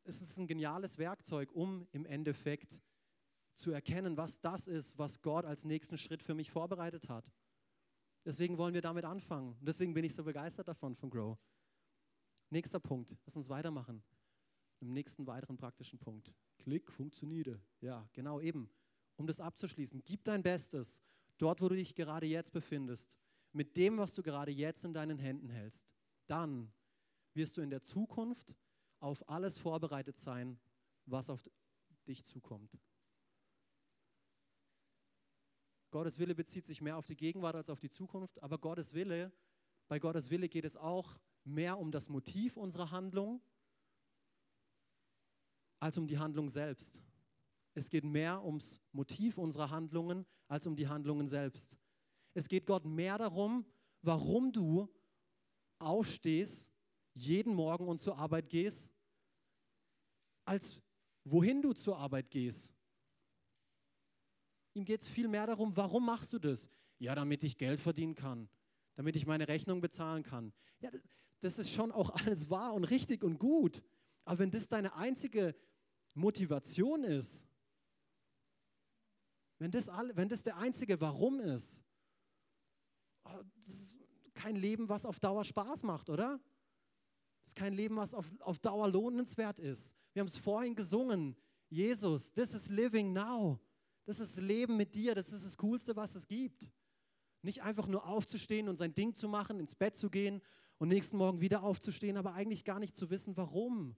[0.04, 2.82] Es ist ein geniales Werkzeug, um im Endeffekt
[3.54, 7.32] zu erkennen, was das ist, was Gott als nächsten Schritt für mich vorbereitet hat.
[8.26, 9.58] Deswegen wollen wir damit anfangen.
[9.62, 11.38] deswegen bin ich so begeistert davon, von Grow.
[12.50, 13.16] Nächster Punkt.
[13.26, 14.04] Lass uns weitermachen.
[14.84, 16.34] Im nächsten weiteren praktischen Punkt.
[16.58, 17.62] Klick, funktioniere.
[17.80, 18.70] Ja, genau eben.
[19.16, 21.02] Um das abzuschließen, gib dein Bestes
[21.38, 23.18] dort, wo du dich gerade jetzt befindest,
[23.54, 25.88] mit dem, was du gerade jetzt in deinen Händen hältst.
[26.28, 26.74] Dann
[27.34, 28.58] wirst du in der Zukunft
[29.00, 30.60] auf alles vorbereitet sein,
[31.06, 31.42] was auf
[32.06, 32.78] dich zukommt.
[35.92, 39.32] Gottes Wille bezieht sich mehr auf die Gegenwart als auf die Zukunft, aber Gottes Wille,
[39.88, 43.42] bei Gottes Wille geht es auch mehr um das Motiv unserer Handlung
[45.84, 47.04] als um die Handlung selbst.
[47.74, 51.78] Es geht mehr ums Motiv unserer Handlungen als um die Handlungen selbst.
[52.34, 53.66] Es geht Gott mehr darum,
[54.02, 54.88] warum du
[55.80, 56.72] aufstehst,
[57.14, 58.94] jeden Morgen und zur Arbeit gehst,
[60.46, 60.82] als
[61.26, 62.74] wohin du zur Arbeit gehst.
[64.76, 66.70] Ihm geht es viel mehr darum, warum machst du das?
[66.98, 68.48] Ja, damit ich Geld verdienen kann,
[68.96, 70.54] damit ich meine Rechnung bezahlen kann.
[70.80, 70.90] Ja,
[71.42, 73.84] das ist schon auch alles wahr und richtig und gut.
[74.24, 75.54] Aber wenn das deine einzige
[76.14, 77.46] Motivation ist,
[79.60, 81.82] wenn das, all, wenn das der einzige Warum ist,
[83.24, 83.96] oh, das ist
[84.34, 86.40] kein Leben, was auf Dauer Spaß macht, oder?
[87.44, 89.96] Das ist kein Leben, was auf, auf Dauer lohnenswert ist.
[90.14, 91.36] Wir haben es vorhin gesungen.
[91.70, 93.60] Jesus, this is living now.
[94.06, 96.70] Das ist Leben mit dir, das ist das Coolste, was es gibt.
[97.42, 100.42] Nicht einfach nur aufzustehen und sein Ding zu machen, ins Bett zu gehen
[100.78, 103.96] und nächsten Morgen wieder aufzustehen, aber eigentlich gar nicht zu wissen, warum.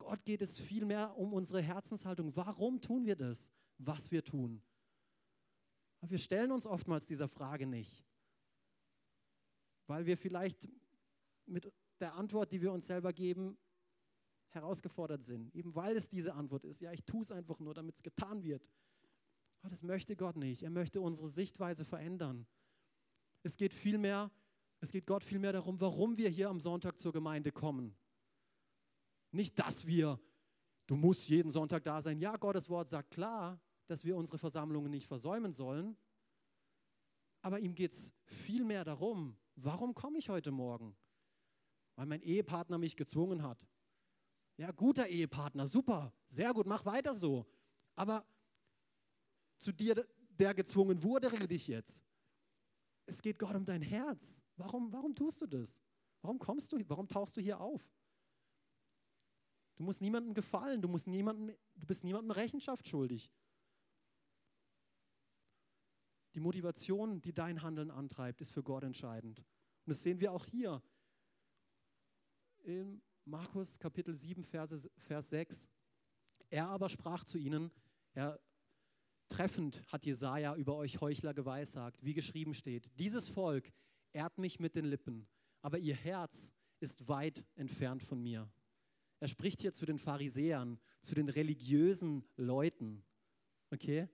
[0.00, 2.34] Gott geht es vielmehr um unsere Herzenshaltung.
[2.34, 4.62] Warum tun wir das, was wir tun?
[6.00, 8.02] Wir stellen uns oftmals dieser Frage nicht,
[9.86, 10.68] weil wir vielleicht
[11.44, 13.58] mit der Antwort, die wir uns selber geben,
[14.48, 15.54] herausgefordert sind.
[15.54, 16.80] Eben weil es diese Antwort ist.
[16.80, 18.66] Ja, ich tue es einfach nur, damit es getan wird.
[19.60, 20.62] Aber das möchte Gott nicht.
[20.62, 22.46] Er möchte unsere Sichtweise verändern.
[23.42, 24.30] Es geht vielmehr,
[24.80, 27.94] es geht Gott vielmehr darum, warum wir hier am Sonntag zur Gemeinde kommen.
[29.32, 30.20] Nicht, dass wir,
[30.86, 32.18] du musst jeden Sonntag da sein.
[32.18, 35.96] Ja, Gottes Wort sagt klar, dass wir unsere Versammlungen nicht versäumen sollen.
[37.42, 40.96] Aber ihm geht es vielmehr darum, warum komme ich heute Morgen?
[41.96, 43.66] Weil mein Ehepartner mich gezwungen hat.
[44.56, 47.46] Ja, guter Ehepartner, super, sehr gut, mach weiter so.
[47.96, 48.26] Aber
[49.56, 50.06] zu dir,
[50.38, 52.04] der gezwungen wurde, rede ich jetzt.
[53.06, 54.40] Es geht Gott um dein Herz.
[54.56, 55.80] Warum, warum tust du das?
[56.20, 57.90] Warum kommst du, warum tauchst du hier auf?
[59.80, 63.32] Du musst niemandem gefallen, du, musst niemandem, du bist niemandem Rechenschaft schuldig.
[66.34, 69.38] Die Motivation, die dein Handeln antreibt, ist für Gott entscheidend.
[69.38, 69.46] Und
[69.86, 70.82] das sehen wir auch hier
[72.58, 75.66] in Markus Kapitel 7, Verse, Vers 6.
[76.50, 77.70] Er aber sprach zu ihnen,
[78.12, 78.38] er
[79.28, 83.72] treffend hat Jesaja über euch Heuchler geweissagt, wie geschrieben steht: Dieses Volk
[84.12, 85.26] ehrt mich mit den Lippen,
[85.62, 88.46] aber ihr Herz ist weit entfernt von mir.
[89.20, 93.04] Er spricht hier zu den Pharisäern, zu den religiösen Leuten.
[93.70, 94.08] Okay?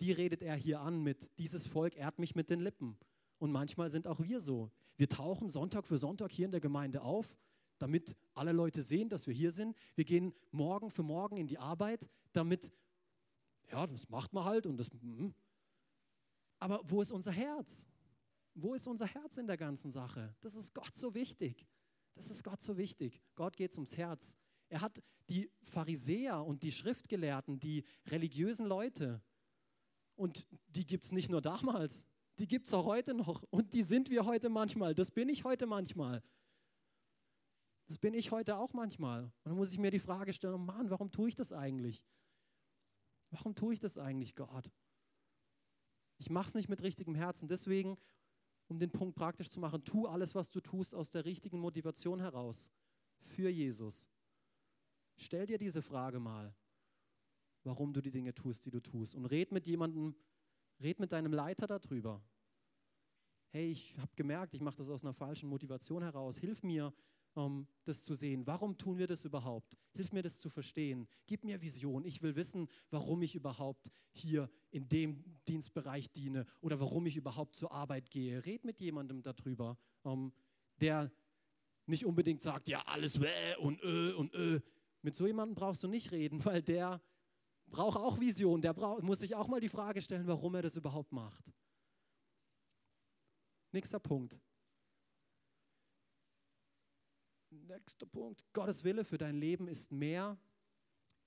[0.00, 2.96] Die redet er hier an mit, dieses Volk ehrt mich mit den Lippen.
[3.38, 4.70] Und manchmal sind auch wir so.
[4.96, 7.34] Wir tauchen Sonntag für Sonntag hier in der Gemeinde auf,
[7.78, 9.74] damit alle Leute sehen, dass wir hier sind.
[9.94, 12.70] Wir gehen morgen für morgen in die Arbeit, damit,
[13.70, 14.90] ja, das macht man halt und das.
[14.92, 15.28] Mm.
[16.58, 17.86] Aber wo ist unser Herz?
[18.54, 20.34] wo ist unser Herz in der ganzen Sache?
[20.40, 21.66] Das ist Gott so wichtig.
[22.14, 23.22] Das ist Gott so wichtig.
[23.34, 24.36] Gott geht ums Herz.
[24.68, 29.22] Er hat die Pharisäer und die Schriftgelehrten, die religiösen Leute,
[30.20, 32.04] und die gibt es nicht nur damals,
[32.38, 33.42] die gibt es auch heute noch.
[33.48, 34.94] Und die sind wir heute manchmal.
[34.94, 36.22] Das bin ich heute manchmal.
[37.86, 39.24] Das bin ich heute auch manchmal.
[39.24, 42.04] Und dann muss ich mir die Frage stellen, oh Mann, warum tue ich das eigentlich?
[43.30, 44.70] Warum tue ich das eigentlich, Gott?
[46.18, 47.48] Ich mache es nicht mit richtigem Herzen.
[47.48, 47.96] Deswegen,
[48.70, 52.20] um den Punkt praktisch zu machen, tu alles, was du tust, aus der richtigen Motivation
[52.20, 52.70] heraus.
[53.18, 54.08] Für Jesus.
[55.16, 56.54] Stell dir diese Frage mal
[57.64, 59.14] warum du die Dinge tust, die du tust.
[59.14, 60.14] Und red mit jemandem,
[60.80, 62.22] red mit deinem Leiter darüber.
[63.48, 66.38] Hey, ich habe gemerkt, ich mache das aus einer falschen Motivation heraus.
[66.38, 66.92] Hilf mir,
[67.84, 68.46] das zu sehen.
[68.46, 69.76] Warum tun wir das überhaupt?
[69.92, 71.08] Hilf mir, das zu verstehen.
[71.26, 72.04] Gib mir Vision.
[72.04, 77.56] Ich will wissen, warum ich überhaupt hier in dem Dienstbereich diene oder warum ich überhaupt
[77.56, 78.44] zur Arbeit gehe.
[78.44, 80.32] Red mit jemandem darüber, um,
[80.80, 81.10] der
[81.86, 84.60] nicht unbedingt sagt, ja, alles wäh und ö und ö.
[85.02, 87.00] Mit so jemandem brauchst du nicht reden, weil der
[87.66, 90.76] braucht auch Vision, der brauch, muss sich auch mal die Frage stellen, warum er das
[90.76, 91.44] überhaupt macht.
[93.72, 94.38] Nächster Punkt.
[97.50, 98.44] Nächster Punkt.
[98.52, 100.38] Gottes Wille für dein Leben ist mehr,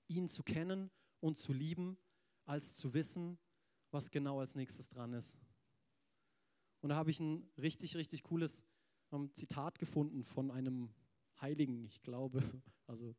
[0.08, 1.98] ihn zu kennen und zu lieben,
[2.44, 3.38] als zu wissen,
[3.90, 5.36] was genau als nächstes dran ist.
[6.80, 8.64] Und da habe ich ein richtig, richtig cooles
[9.12, 10.94] ähm, Zitat gefunden von einem
[11.40, 12.42] Heiligen, ich glaube,
[12.86, 13.14] also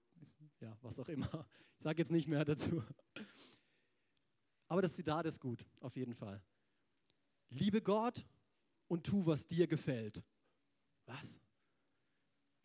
[0.59, 1.47] ja, was auch immer.
[1.77, 2.83] Ich sage jetzt nicht mehr dazu.
[4.67, 6.41] Aber das Zitat ist gut, auf jeden Fall.
[7.49, 8.25] Liebe Gott
[8.87, 10.23] und tu, was dir gefällt.
[11.05, 11.41] Was?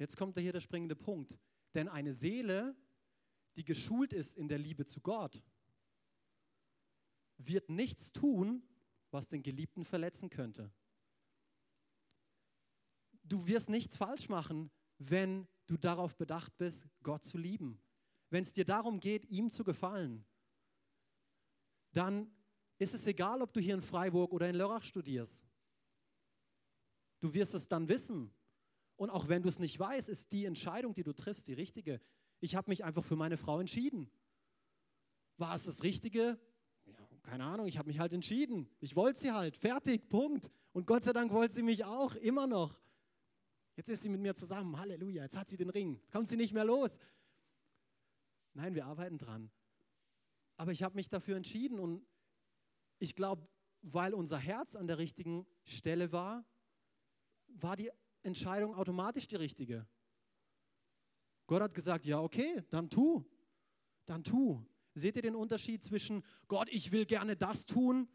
[0.00, 1.38] Jetzt kommt da hier der springende Punkt.
[1.74, 2.74] Denn eine Seele,
[3.56, 5.42] die geschult ist in der Liebe zu Gott,
[7.36, 8.62] wird nichts tun,
[9.10, 10.72] was den Geliebten verletzen könnte.
[13.24, 17.78] Du wirst nichts falsch machen, wenn du darauf bedacht bist, Gott zu lieben.
[18.30, 20.24] Wenn es dir darum geht, ihm zu gefallen,
[21.92, 22.34] dann
[22.78, 25.44] ist es egal, ob du hier in Freiburg oder in Lörrach studierst.
[27.20, 28.32] Du wirst es dann wissen.
[29.00, 32.02] Und auch wenn du es nicht weißt, ist die Entscheidung, die du triffst, die richtige.
[32.38, 34.10] Ich habe mich einfach für meine Frau entschieden.
[35.38, 36.38] War es das Richtige?
[36.84, 38.68] Ja, keine Ahnung, ich habe mich halt entschieden.
[38.78, 39.56] Ich wollte sie halt.
[39.56, 40.50] Fertig, Punkt.
[40.72, 42.78] Und Gott sei Dank wollte sie mich auch, immer noch.
[43.74, 44.78] Jetzt ist sie mit mir zusammen.
[44.78, 45.22] Halleluja.
[45.22, 45.98] Jetzt hat sie den Ring.
[46.12, 46.98] Kommt sie nicht mehr los.
[48.52, 49.50] Nein, wir arbeiten dran.
[50.58, 52.06] Aber ich habe mich dafür entschieden und
[52.98, 53.48] ich glaube,
[53.80, 56.44] weil unser Herz an der richtigen Stelle war,
[57.46, 57.90] war die
[58.22, 59.86] Entscheidung automatisch die richtige.
[61.46, 63.24] Gott hat gesagt, ja, okay, dann tu.
[64.06, 64.64] Dann tu.
[64.94, 68.08] Seht ihr den Unterschied zwischen Gott, ich will gerne das tun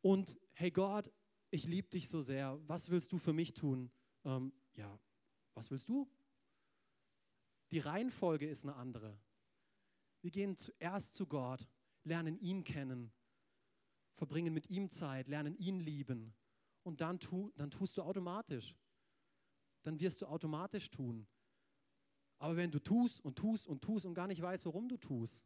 [0.00, 1.10] und hey Gott,
[1.50, 3.90] ich liebe dich so sehr, was willst du für mich tun?
[4.24, 4.98] Ähm, ja,
[5.54, 6.10] was willst du?
[7.70, 9.18] Die Reihenfolge ist eine andere.
[10.20, 11.66] Wir gehen zuerst zu Gott,
[12.04, 13.12] lernen ihn kennen,
[14.14, 16.34] verbringen mit ihm Zeit, lernen ihn lieben.
[16.82, 18.74] Und dann, tu, dann tust du automatisch.
[19.82, 21.26] Dann wirst du automatisch tun.
[22.38, 25.44] Aber wenn du tust und tust und tust und gar nicht weißt, warum du tust,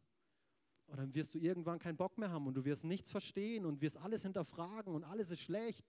[0.87, 3.97] dann wirst du irgendwann keinen Bock mehr haben und du wirst nichts verstehen und wirst
[3.97, 5.85] alles hinterfragen und alles ist schlecht.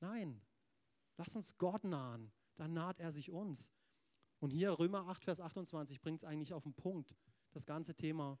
[0.00, 0.40] Nein,
[1.16, 3.72] lass uns Gott nahen, dann naht er sich uns.
[4.38, 7.16] Und hier Römer 8, Vers 28 bringt es eigentlich auf den Punkt,
[7.50, 8.38] das ganze Thema.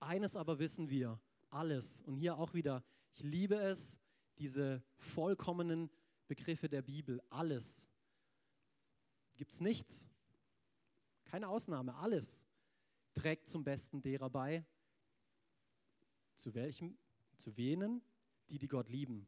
[0.00, 2.02] Eines aber wissen wir, alles.
[2.02, 3.98] Und hier auch wieder, ich liebe es,
[4.38, 5.90] diese vollkommenen
[6.26, 7.88] Begriffe der Bibel, alles.
[9.36, 10.08] Gibt es nichts,
[11.24, 12.44] keine Ausnahme, alles
[13.14, 14.64] trägt zum Besten derer bei.
[16.36, 16.98] Zu welchem?
[17.36, 18.02] Zu wenen?
[18.48, 19.26] Die, die Gott lieben.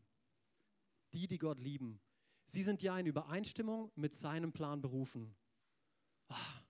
[1.12, 2.00] Die, die Gott lieben.
[2.46, 5.34] Sie sind ja in Übereinstimmung mit seinem Plan berufen.
[6.28, 6.60] Ah,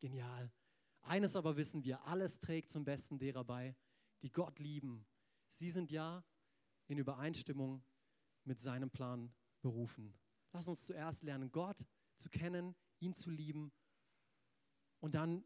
[0.00, 0.50] genial.
[1.02, 3.76] Eines aber wissen wir, alles trägt zum Besten derer bei,
[4.22, 5.04] die Gott lieben.
[5.50, 6.24] Sie sind ja
[6.92, 7.82] in Übereinstimmung
[8.44, 10.14] mit seinem Plan berufen.
[10.52, 11.84] Lass uns zuerst lernen, Gott
[12.16, 13.72] zu kennen, ihn zu lieben
[15.00, 15.44] und dann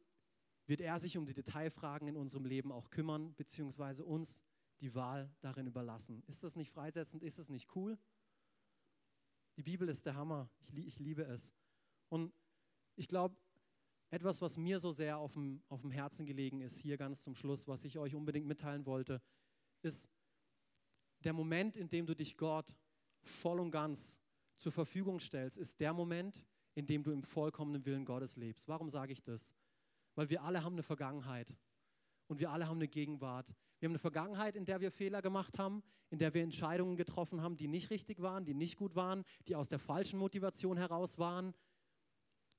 [0.66, 4.42] wird er sich um die Detailfragen in unserem Leben auch kümmern, beziehungsweise uns
[4.80, 6.22] die Wahl darin überlassen.
[6.26, 7.22] Ist das nicht freisetzend?
[7.22, 7.98] Ist das nicht cool?
[9.56, 10.50] Die Bibel ist der Hammer.
[10.60, 11.52] Ich, ich liebe es.
[12.08, 12.34] Und
[12.96, 13.36] ich glaube,
[14.10, 17.34] etwas, was mir so sehr auf dem, auf dem Herzen gelegen ist, hier ganz zum
[17.34, 19.22] Schluss, was ich euch unbedingt mitteilen wollte,
[19.82, 20.10] ist
[21.26, 22.74] der Moment, in dem du dich Gott
[23.22, 24.20] voll und ganz
[24.56, 26.42] zur Verfügung stellst, ist der Moment,
[26.74, 28.68] in dem du im vollkommenen Willen Gottes lebst.
[28.68, 29.52] Warum sage ich das?
[30.14, 31.54] Weil wir alle haben eine Vergangenheit.
[32.28, 33.54] und wir alle haben eine Gegenwart.
[33.78, 37.40] Wir haben eine Vergangenheit, in der wir Fehler gemacht haben, in der wir Entscheidungen getroffen
[37.40, 41.18] haben, die nicht richtig waren, die nicht gut waren, die aus der falschen Motivation heraus
[41.18, 41.54] waren.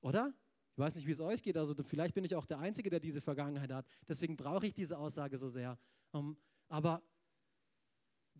[0.00, 0.32] Oder?
[0.72, 1.56] Ich weiß nicht, wie es euch geht.
[1.56, 3.86] Also vielleicht bin ich auch der Einzige, der diese Vergangenheit hat.
[4.08, 5.76] Deswegen brauche ich diese Aussage so sehr.
[6.14, 6.36] Ähm,
[6.68, 7.02] aber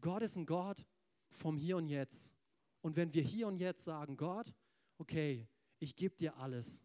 [0.00, 0.84] Gott ist ein Gott
[1.30, 2.32] vom Hier und Jetzt.
[2.80, 4.54] Und wenn wir hier und jetzt sagen, Gott,
[4.98, 6.82] okay, ich gebe dir alles.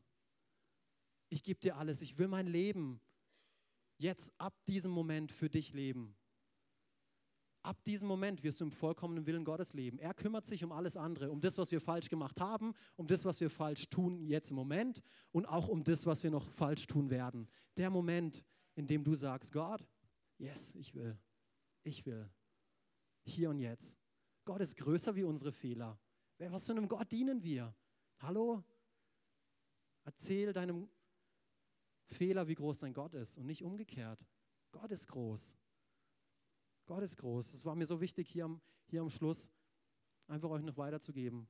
[1.29, 2.01] Ich gebe dir alles.
[2.01, 2.99] Ich will mein Leben
[3.97, 6.15] jetzt ab diesem Moment für dich leben.
[7.61, 9.97] Ab diesem Moment wirst du im vollkommenen Willen Gottes leben.
[9.97, 13.23] Er kümmert sich um alles andere, um das, was wir falsch gemacht haben, um das,
[13.23, 15.01] was wir falsch tun jetzt im Moment
[15.31, 17.47] und auch um das, was wir noch falsch tun werden.
[17.77, 18.43] Der Moment,
[18.75, 19.87] in dem du sagst, Gott,
[20.37, 21.17] yes, ich will,
[21.83, 22.29] ich will,
[23.23, 23.97] hier und jetzt.
[24.45, 25.99] Gott ist größer wie unsere Fehler.
[26.37, 27.73] Was für einem Gott dienen wir?
[28.19, 28.63] Hallo?
[30.03, 30.89] Erzähl deinem
[32.07, 34.19] Fehler, wie groß dein Gott ist und nicht umgekehrt.
[34.71, 35.57] Gott ist groß.
[36.85, 37.53] Gott ist groß.
[37.53, 39.51] Es war mir so wichtig, hier am, hier am Schluss
[40.27, 41.47] einfach euch noch weiterzugeben.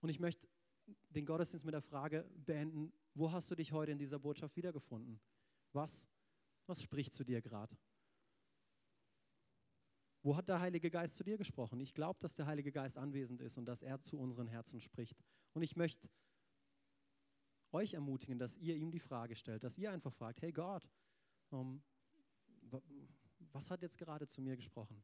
[0.00, 0.46] Und ich möchte
[1.10, 5.20] den Gottesdienst mit der Frage beenden, wo hast du dich heute in dieser Botschaft wiedergefunden?
[5.72, 6.08] Was,
[6.66, 7.76] was spricht zu dir gerade?
[10.22, 11.80] Wo hat der Heilige Geist zu dir gesprochen?
[11.80, 15.16] Ich glaube, dass der Heilige Geist anwesend ist und dass er zu unseren Herzen spricht.
[15.52, 16.08] Und ich möchte
[17.72, 20.88] euch ermutigen, dass ihr ihm die Frage stellt, dass ihr einfach fragt, hey Gott,
[21.50, 21.82] um,
[23.52, 25.02] was hat jetzt gerade zu mir gesprochen?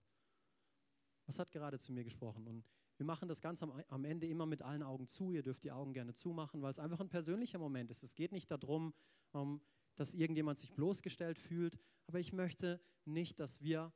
[1.26, 2.46] Was hat gerade zu mir gesprochen?
[2.46, 2.64] Und
[2.96, 5.30] wir machen das Ganze am, am Ende immer mit allen Augen zu.
[5.30, 8.02] Ihr dürft die Augen gerne zumachen, weil es einfach ein persönlicher Moment ist.
[8.02, 8.94] Es geht nicht darum,
[9.32, 9.60] um,
[9.96, 13.92] dass irgendjemand sich bloßgestellt fühlt, aber ich möchte nicht, dass wir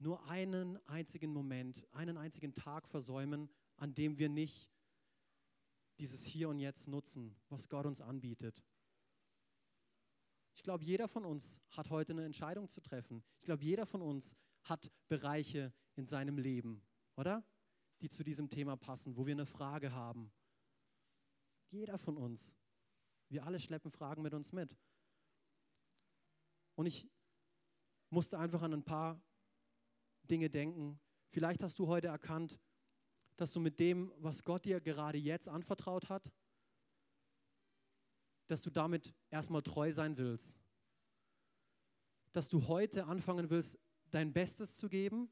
[0.00, 4.70] nur einen einzigen Moment, einen einzigen Tag versäumen, an dem wir nicht
[5.98, 8.64] dieses Hier und Jetzt nutzen, was Gott uns anbietet.
[10.54, 13.22] Ich glaube, jeder von uns hat heute eine Entscheidung zu treffen.
[13.38, 16.82] Ich glaube, jeder von uns hat Bereiche in seinem Leben,
[17.16, 17.44] oder?
[18.00, 20.32] Die zu diesem Thema passen, wo wir eine Frage haben.
[21.68, 22.56] Jeder von uns.
[23.28, 24.76] Wir alle schleppen Fragen mit uns mit.
[26.74, 27.06] Und ich
[28.08, 29.22] musste einfach an ein paar
[30.30, 30.98] Dinge denken.
[31.30, 32.58] Vielleicht hast du heute erkannt,
[33.36, 36.30] dass du mit dem, was Gott dir gerade jetzt anvertraut hat,
[38.46, 40.58] dass du damit erstmal treu sein willst.
[42.32, 43.78] Dass du heute anfangen willst,
[44.10, 45.30] dein Bestes zu geben,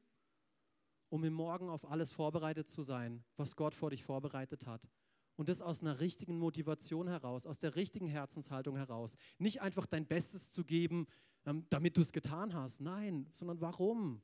[1.09, 4.89] um im Morgen auf alles vorbereitet zu sein, was Gott vor dich vorbereitet hat.
[5.35, 9.15] Und das aus einer richtigen Motivation heraus, aus der richtigen Herzenshaltung heraus.
[9.37, 11.07] Nicht einfach dein Bestes zu geben,
[11.45, 12.81] ähm, damit du es getan hast.
[12.81, 14.21] Nein, sondern warum?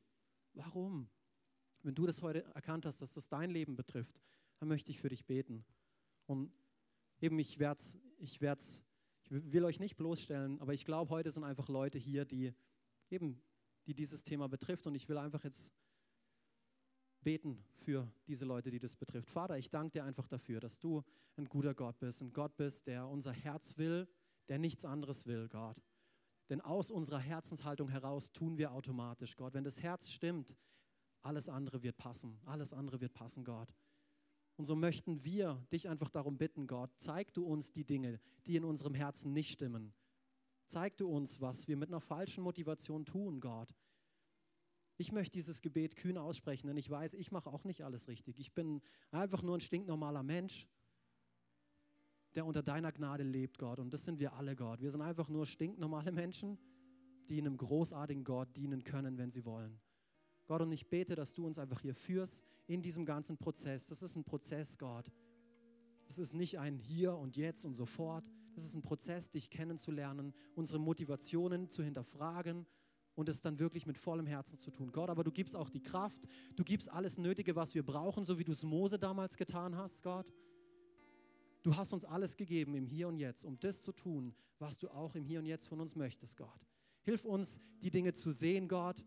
[0.55, 1.09] Warum?
[1.83, 4.21] Wenn du das heute erkannt hast, dass das dein Leben betrifft,
[4.57, 5.65] dann möchte ich für dich beten.
[6.25, 6.51] Und
[7.21, 8.83] eben, ich, werd's, ich, werd's,
[9.23, 12.53] ich will euch nicht bloßstellen, aber ich glaube, heute sind einfach Leute hier, die
[13.09, 13.41] eben,
[13.85, 14.87] die dieses Thema betrifft.
[14.87, 15.71] Und ich will einfach jetzt
[17.21, 19.29] beten für diese Leute, die das betrifft.
[19.29, 21.03] Vater, ich danke dir einfach dafür, dass du
[21.37, 24.07] ein guter Gott bist, ein Gott bist, der unser Herz will,
[24.47, 25.77] der nichts anderes will, Gott.
[26.49, 29.53] Denn aus unserer Herzenshaltung heraus tun wir automatisch, Gott.
[29.53, 30.55] Wenn das Herz stimmt,
[31.21, 32.39] alles andere wird passen.
[32.45, 33.73] Alles andere wird passen, Gott.
[34.57, 38.55] Und so möchten wir dich einfach darum bitten, Gott, zeig du uns die Dinge, die
[38.55, 39.93] in unserem Herzen nicht stimmen.
[40.65, 43.75] Zeig du uns, was wir mit einer falschen Motivation tun, Gott.
[44.97, 48.39] Ich möchte dieses Gebet kühn aussprechen, denn ich weiß, ich mache auch nicht alles richtig.
[48.39, 48.81] Ich bin
[49.11, 50.67] einfach nur ein stinknormaler Mensch
[52.35, 53.79] der unter deiner Gnade lebt, Gott.
[53.79, 54.81] Und das sind wir alle, Gott.
[54.81, 56.57] Wir sind einfach nur stinknormale Menschen,
[57.29, 59.79] die einem großartigen Gott dienen können, wenn sie wollen.
[60.47, 63.87] Gott, und ich bete, dass du uns einfach hier führst in diesem ganzen Prozess.
[63.87, 65.11] Das ist ein Prozess, Gott.
[66.05, 68.29] Das ist nicht ein Hier und Jetzt und sofort.
[68.53, 72.67] Das ist ein Prozess, dich kennenzulernen, unsere Motivationen zu hinterfragen
[73.15, 74.91] und es dann wirklich mit vollem Herzen zu tun.
[74.91, 78.37] Gott, aber du gibst auch die Kraft, du gibst alles Nötige, was wir brauchen, so
[78.37, 80.31] wie du es Mose damals getan hast, Gott.
[81.65, 84.87] Du hast uns alles gegeben im Hier und Jetzt, um das zu tun, was du
[84.87, 86.69] auch im Hier und Jetzt von uns möchtest, Gott.
[87.01, 89.03] Hilf uns, die Dinge zu sehen, Gott,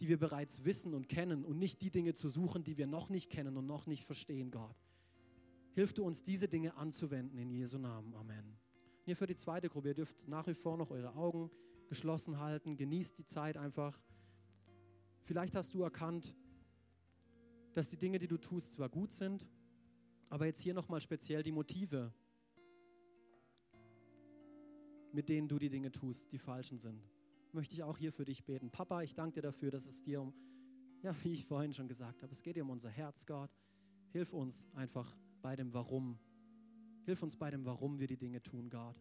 [0.00, 3.08] die wir bereits wissen und kennen und nicht die Dinge zu suchen, die wir noch
[3.08, 4.76] nicht kennen und noch nicht verstehen, Gott.
[5.72, 8.14] Hilf du uns, diese Dinge anzuwenden in Jesu Namen.
[8.14, 8.58] Amen.
[9.06, 11.50] Hier für die zweite Gruppe, ihr dürft nach wie vor noch eure Augen
[11.88, 13.98] geschlossen halten, genießt die Zeit einfach.
[15.22, 16.34] Vielleicht hast du erkannt,
[17.72, 19.48] dass die Dinge, die du tust, zwar gut sind,
[20.30, 22.12] aber jetzt hier nochmal speziell die Motive,
[25.12, 27.02] mit denen du die Dinge tust, die falschen sind.
[27.52, 28.70] Möchte ich auch hier für dich beten.
[28.70, 30.34] Papa, ich danke dir dafür, dass es dir um,
[31.02, 33.50] ja, wie ich vorhin schon gesagt habe, es geht dir um unser Herz, Gott.
[34.10, 36.18] Hilf uns einfach bei dem Warum.
[37.04, 38.96] Hilf uns bei dem Warum wir die Dinge tun, Gott.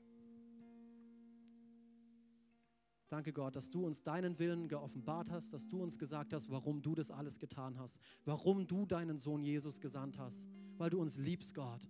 [3.10, 6.82] Danke Gott, dass du uns deinen Willen geoffenbart hast, dass du uns gesagt hast, warum
[6.82, 10.48] du das alles getan hast, warum du deinen Sohn Jesus gesandt hast,
[10.78, 11.88] weil du uns liebst, Gott.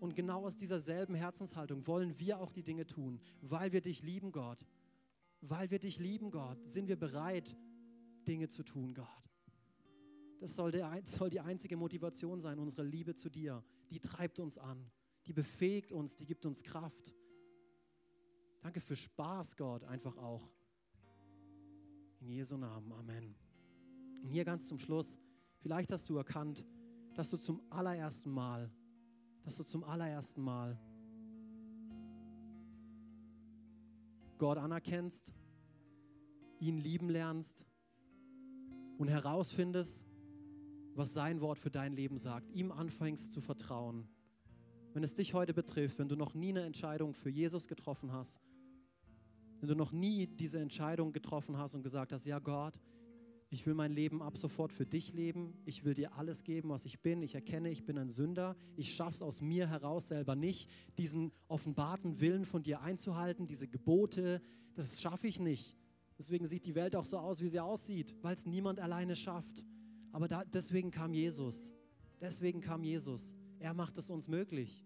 [0.00, 4.02] Und genau aus dieser selben Herzenshaltung wollen wir auch die Dinge tun, weil wir dich
[4.02, 4.64] lieben, Gott.
[5.40, 7.56] Weil wir dich lieben, Gott, sind wir bereit,
[8.26, 9.06] Dinge zu tun, Gott.
[10.40, 13.64] Das soll, der, soll die einzige Motivation sein, unsere Liebe zu dir.
[13.90, 14.90] Die treibt uns an,
[15.26, 17.12] die befähigt uns, die gibt uns Kraft.
[18.68, 20.46] Danke für Spaß, Gott, einfach auch.
[22.20, 23.34] In Jesu Namen, Amen.
[24.22, 25.18] Und hier ganz zum Schluss,
[25.60, 26.66] vielleicht hast du erkannt,
[27.14, 28.70] dass du zum allerersten Mal,
[29.42, 30.78] dass du zum allerersten Mal
[34.36, 35.32] Gott anerkennst,
[36.60, 37.64] ihn lieben lernst
[38.98, 40.06] und herausfindest,
[40.94, 44.06] was sein Wort für dein Leben sagt, ihm anfängst zu vertrauen.
[44.92, 48.42] Wenn es dich heute betrifft, wenn du noch nie eine Entscheidung für Jesus getroffen hast,
[49.60, 52.74] wenn du noch nie diese Entscheidung getroffen hast und gesagt hast, ja Gott,
[53.50, 55.54] ich will mein Leben ab sofort für dich leben.
[55.64, 57.22] Ich will dir alles geben, was ich bin.
[57.22, 58.56] Ich erkenne, ich bin ein Sünder.
[58.76, 63.66] Ich schaffe es aus mir heraus selber nicht, diesen offenbarten Willen von dir einzuhalten, diese
[63.66, 64.42] Gebote.
[64.74, 65.78] Das schaffe ich nicht.
[66.18, 69.64] Deswegen sieht die Welt auch so aus, wie sie aussieht, weil es niemand alleine schafft.
[70.12, 71.72] Aber da, deswegen kam Jesus.
[72.20, 73.34] Deswegen kam Jesus.
[73.60, 74.84] Er macht es uns möglich.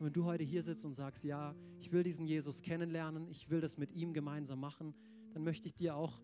[0.00, 3.50] Und wenn du heute hier sitzt und sagst, ja, ich will diesen Jesus kennenlernen, ich
[3.50, 4.94] will das mit ihm gemeinsam machen,
[5.34, 6.22] dann möchte ich dir auch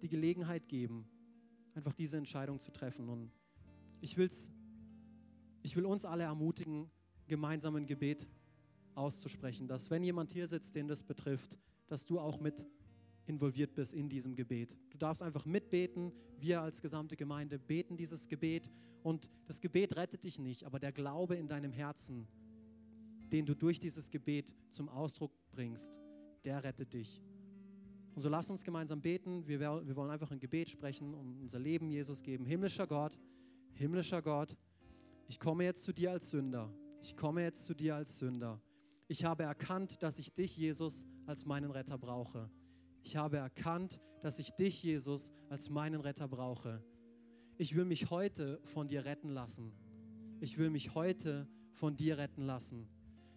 [0.00, 1.04] die Gelegenheit geben,
[1.74, 3.10] einfach diese Entscheidung zu treffen.
[3.10, 3.30] Und
[4.00, 4.50] ich, will's,
[5.62, 6.90] ich will uns alle ermutigen,
[7.28, 8.26] gemeinsam ein Gebet
[8.94, 11.58] auszusprechen, dass wenn jemand hier sitzt, den das betrifft,
[11.88, 12.64] dass du auch mit
[13.26, 14.74] involviert bist in diesem Gebet.
[14.88, 16.10] Du darfst einfach mitbeten.
[16.38, 18.70] Wir als gesamte Gemeinde beten dieses Gebet.
[19.02, 22.26] Und das Gebet rettet dich nicht, aber der Glaube in deinem Herzen,
[23.32, 26.00] den du durch dieses Gebet zum Ausdruck bringst,
[26.44, 27.22] der rettet dich.
[28.14, 29.46] Und so lass uns gemeinsam beten.
[29.46, 32.44] Wir, wir wollen einfach ein Gebet sprechen und unser Leben Jesus geben.
[32.44, 33.18] Himmlischer Gott,
[33.74, 34.56] himmlischer Gott,
[35.28, 36.72] ich komme jetzt zu dir als Sünder.
[37.00, 38.60] Ich komme jetzt zu dir als Sünder.
[39.06, 42.50] Ich habe erkannt, dass ich dich, Jesus, als meinen Retter brauche.
[43.02, 46.82] Ich habe erkannt, dass ich dich, Jesus, als meinen Retter brauche.
[47.56, 49.72] Ich will mich heute von dir retten lassen.
[50.40, 52.88] Ich will mich heute von dir retten lassen.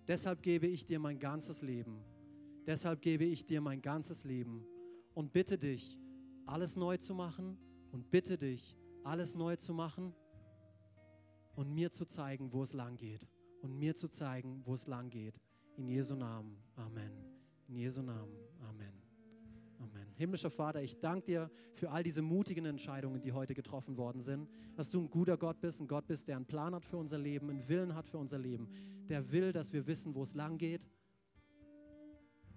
[0.08, 2.04] Deshalb gebe ich dir mein ganzes Leben.
[2.66, 4.66] Deshalb gebe ich dir mein ganzes Leben
[5.14, 5.98] und bitte dich,
[6.46, 7.58] alles neu zu machen
[7.92, 10.14] und bitte dich, alles neu zu machen
[11.56, 13.28] und mir zu zeigen, wo es lang geht.
[13.62, 15.40] Und mir zu zeigen, wo es lang geht.
[15.78, 16.58] In Jesu Namen.
[16.76, 17.12] Amen.
[17.70, 18.36] In Jesu Namen.
[18.60, 19.03] Amen.
[20.16, 24.50] Himmlischer Vater, ich danke dir für all diese mutigen Entscheidungen, die heute getroffen worden sind.
[24.76, 27.18] Dass du ein guter Gott bist, ein Gott bist, der einen Plan hat für unser
[27.18, 28.70] Leben, einen Willen hat für unser Leben.
[29.10, 30.90] Der will, dass wir wissen, wo es lang geht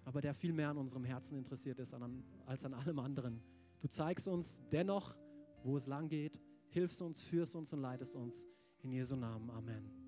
[0.07, 3.43] aber der viel mehr an unserem Herzen interessiert ist als an allem anderen.
[3.81, 5.17] Du zeigst uns dennoch,
[5.65, 6.41] wo es lang geht,
[6.71, 8.47] hilfst uns, führst uns und leitest uns.
[8.83, 9.51] In Jesu Namen.
[9.51, 10.06] Amen.